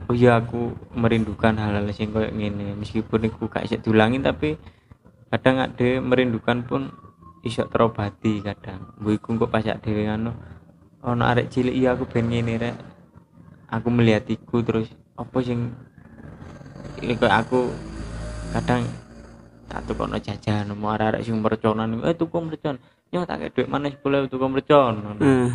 Oh 0.05 0.13
iya 0.13 0.37
aku 0.37 0.75
merindukan 0.93 1.55
hal-hal 1.55 1.87
sing 1.95 2.11
kayak 2.11 2.35
gini 2.35 2.75
Meskipun 2.75 3.23
iku 3.31 3.47
gak 3.47 3.63
isih 3.63 3.79
diulangin 3.79 4.19
tapi 4.19 4.59
Kadang 5.31 5.63
ada 5.63 5.89
merindukan 6.03 6.63
pun 6.63 6.91
iso 7.45 7.65
terobati 7.69 8.41
kadang. 8.41 8.93
Iku 9.05 9.37
kok 9.37 9.51
pas 9.53 9.61
dhewe 9.61 10.09
anu 10.09 10.33
ono 11.05 11.23
arek 11.25 11.53
cilik 11.53 11.75
iya 11.75 11.93
aku 11.93 12.09
pengen 12.09 12.41
ngene 12.41 12.53
rek. 12.57 12.75
Aku 13.69 13.93
melihat 13.93 14.25
iku 14.29 14.65
terus 14.65 14.89
apa 15.13 15.37
sing 15.45 15.73
aku 17.21 17.69
kadang 18.53 18.87
tak 19.65 19.81
tukono 19.89 20.17
jajan 20.21 20.71
mau 20.77 20.93
arek-arek 20.93 21.21
sing 21.25 21.41
merconan. 21.41 22.01
Eh 22.05 22.15
tuku 22.15 22.37
mercon. 22.41 22.75
Yo 23.09 23.25
tak 23.25 23.45
kayak 23.45 23.51
duit 23.53 23.67
mana 23.69 23.89
sepuluh 23.89 24.25
tuku 24.29 24.45
mercon. 24.45 25.17
Eh, 25.21 25.49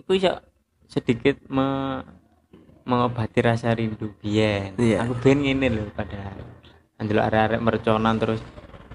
itu 0.00 0.10
bisa 0.16 0.42
sedikit 0.88 1.36
me 1.52 2.00
mengobati 2.88 3.44
rasa 3.44 3.76
rindu 3.76 4.16
biyen. 4.24 4.72
Iya. 4.80 5.04
aku 5.04 5.20
pengen 5.20 5.60
ngene 5.60 5.66
lho 5.68 5.82
padahal. 5.92 6.40
Anjlok 6.96 7.24
arek-arek 7.28 7.60
merconan 7.60 8.16
terus 8.16 8.40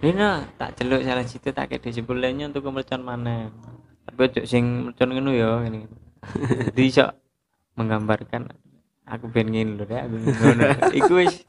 Dina 0.04 0.43
tak 0.60 0.76
celuk 0.76 1.00
salah 1.00 1.24
situ 1.24 1.56
tak 1.56 1.72
kayak 1.72 1.88
di 1.88 1.96
sebelahnya 1.96 2.52
untuk 2.52 2.67
mercon 2.76 3.08
mana 3.08 3.48
tapi 4.04 4.19
ojo 4.28 4.41
sing 4.43 4.91
mercon 4.91 5.15
ngono 5.15 5.32
ya 5.32 5.63
ini 5.63 5.88
jadi 6.76 6.82
iso 6.84 7.08
menggambarkan 7.80 8.52
aku 9.08 9.32
pengen 9.32 9.80
lho 9.80 9.88
deh 9.88 9.96
aku 9.96 10.15
ngono 10.19 10.65
iku 11.00 11.13
wis 11.24 11.48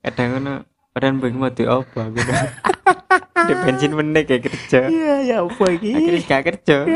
kadang 0.00 0.40
ngono 0.40 0.64
padahal 0.98 1.14
mbek 1.14 1.30
mau 1.32 1.46
apa 1.46 2.00
aku 2.02 2.18
di 3.48 3.54
bensin 3.56 3.94
meneh 3.94 4.22
kayak 4.22 4.42
kerja 4.44 4.80
Iya 4.84 5.14
ya 5.22 5.36
apa 5.40 5.64
iki? 5.70 5.94
akhirnya 5.94 6.22
gak 6.26 6.42
kerja 6.44 6.76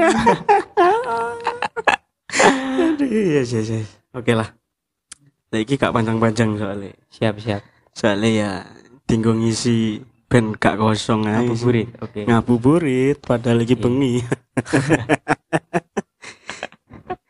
Aduh, 2.82 3.06
Iya 3.06 3.38
yes, 3.38 3.52
yes, 3.52 3.68
yes. 3.70 3.88
Oke 4.10 4.32
lah. 4.32 4.50
Saiki 5.48 5.76
gak 5.76 5.92
panjang-panjang 5.92 6.56
soalnya. 6.56 6.90
siap 7.08 7.38
siap 7.38 7.62
Soalnya 7.92 8.30
ya 8.32 8.50
tinggal 9.04 9.34
ngisi 9.34 10.00
ben 10.26 10.50
gak 10.52 10.76
kosong 10.76 11.22
aja. 11.24 11.44
ngabuburit 11.44 11.88
oke 12.00 12.20
Ngabuburit 12.24 13.16
padahal 13.20 13.62
lagi 13.62 13.72
Iya. 13.72 13.80
bengi. 13.80 14.14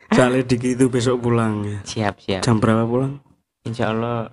Soalnya 0.09 0.41
Diki 0.43 0.73
itu 0.73 0.85
besok 0.87 1.21
pulang 1.21 1.61
ya. 1.63 1.79
siap 1.83 2.15
siap 2.17 2.41
Jam 2.41 2.57
berapa 2.57 2.81
pulang? 2.83 3.21
insya 3.61 3.89
Allah 3.89 4.29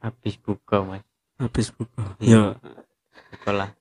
habis 0.00 0.34
buka 0.36 0.82
mas 0.82 1.04
Habis 1.36 1.72
buka. 1.72 2.16
Ya, 2.20 2.52
sekolah 3.32 3.72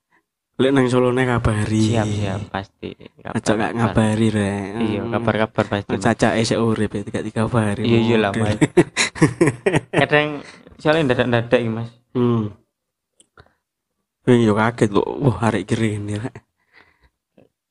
lek 0.60 0.75
nang 0.75 0.88
Solo 0.88 1.12
nek 1.12 1.23
kabari. 1.25 1.95
siap 1.95 2.03
siap 2.05 2.41
pasti 2.51 2.91
Aja 3.23 3.51
gak 3.55 3.71
ngabari 3.73 4.27
rek. 4.27 4.63
iya 4.84 5.01
kabar 5.08 5.36
kabar 5.47 5.65
pasti. 5.65 5.95
Caca 5.95 6.36
esek 6.36 6.60
urip 6.60 6.91
ya 6.91 7.01
tiga 7.01 7.21
tiga 7.23 7.41
hari. 7.47 7.84
iya 7.84 7.99
iya 8.01 8.17
lah 8.19 8.32
mas 8.32 8.60
kadang 10.03 10.43
soalnya 10.75 11.15
dadak 11.15 11.27
dadak 11.32 11.60
iki 11.60 11.71
mas 11.71 11.89
Hmm. 12.12 12.51
Yo 14.25 14.51
kaget 14.51 14.89
lho. 14.89 15.01
Wah, 15.21 15.47
arek 15.47 15.63
kiri 15.65 15.95
ini 15.95 16.17
rek. 16.17 16.36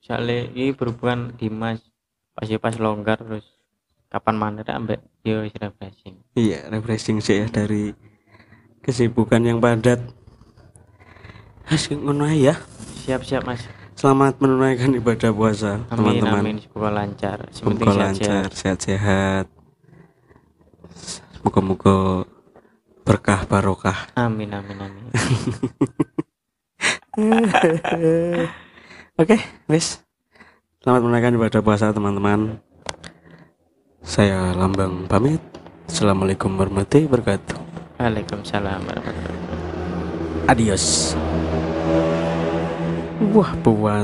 soalnya 0.00 0.48
ini 0.48 0.72
berhubungan 0.72 1.36
di 1.36 1.52
mas 1.52 1.84
pas 2.32 2.48
pas 2.56 2.72
longgar 2.80 3.20
terus 3.20 3.44
kapan 4.08 4.36
mana 4.40 4.64
ambek 4.64 5.04
yo 5.20 5.44
refreshing 5.44 6.24
Iya, 6.32 6.72
refreshing 6.72 7.20
sih 7.20 7.44
ya 7.44 7.46
dari 7.46 7.92
kesibukan 8.88 9.44
yang 9.44 9.60
padat. 9.60 10.00
As 11.68 11.84
ngono 11.92 12.24
ya. 12.32 12.56
siap 13.04 13.20
siap 13.20 13.44
mas 13.44 13.60
Selamat 13.92 14.40
menunaikan 14.40 14.94
ibadah 14.96 15.28
puasa, 15.34 15.84
amin 15.92 16.22
teman-teman. 16.22 16.40
amin 16.40 16.56
semoga 16.62 16.88
lancar 16.94 17.38
Semoga 17.52 17.92
lancar, 17.92 18.48
sehat-sehat. 18.54 19.50
Moga-moga 21.44 22.24
berkah 23.04 23.44
barokah. 23.44 24.08
amin 24.16 24.48
amin 24.54 24.78
amin 24.80 25.04
Oke, 29.20 29.36
wis. 29.66 29.98
Selamat 30.78 31.02
menunaikan 31.02 31.34
ibadah 31.34 31.60
puasa, 31.60 31.90
teman-teman. 31.90 32.62
Saya 34.00 34.54
Lambang 34.54 35.10
pamit. 35.10 35.42
Assalamualaikum 35.90 36.54
warahmatullahi 36.54 37.10
wabarakatuh. 37.10 37.67
Waalaikumsalam 37.98 38.86
Adios. 40.46 41.18
Wah, 43.34 43.52
puas. 43.58 43.96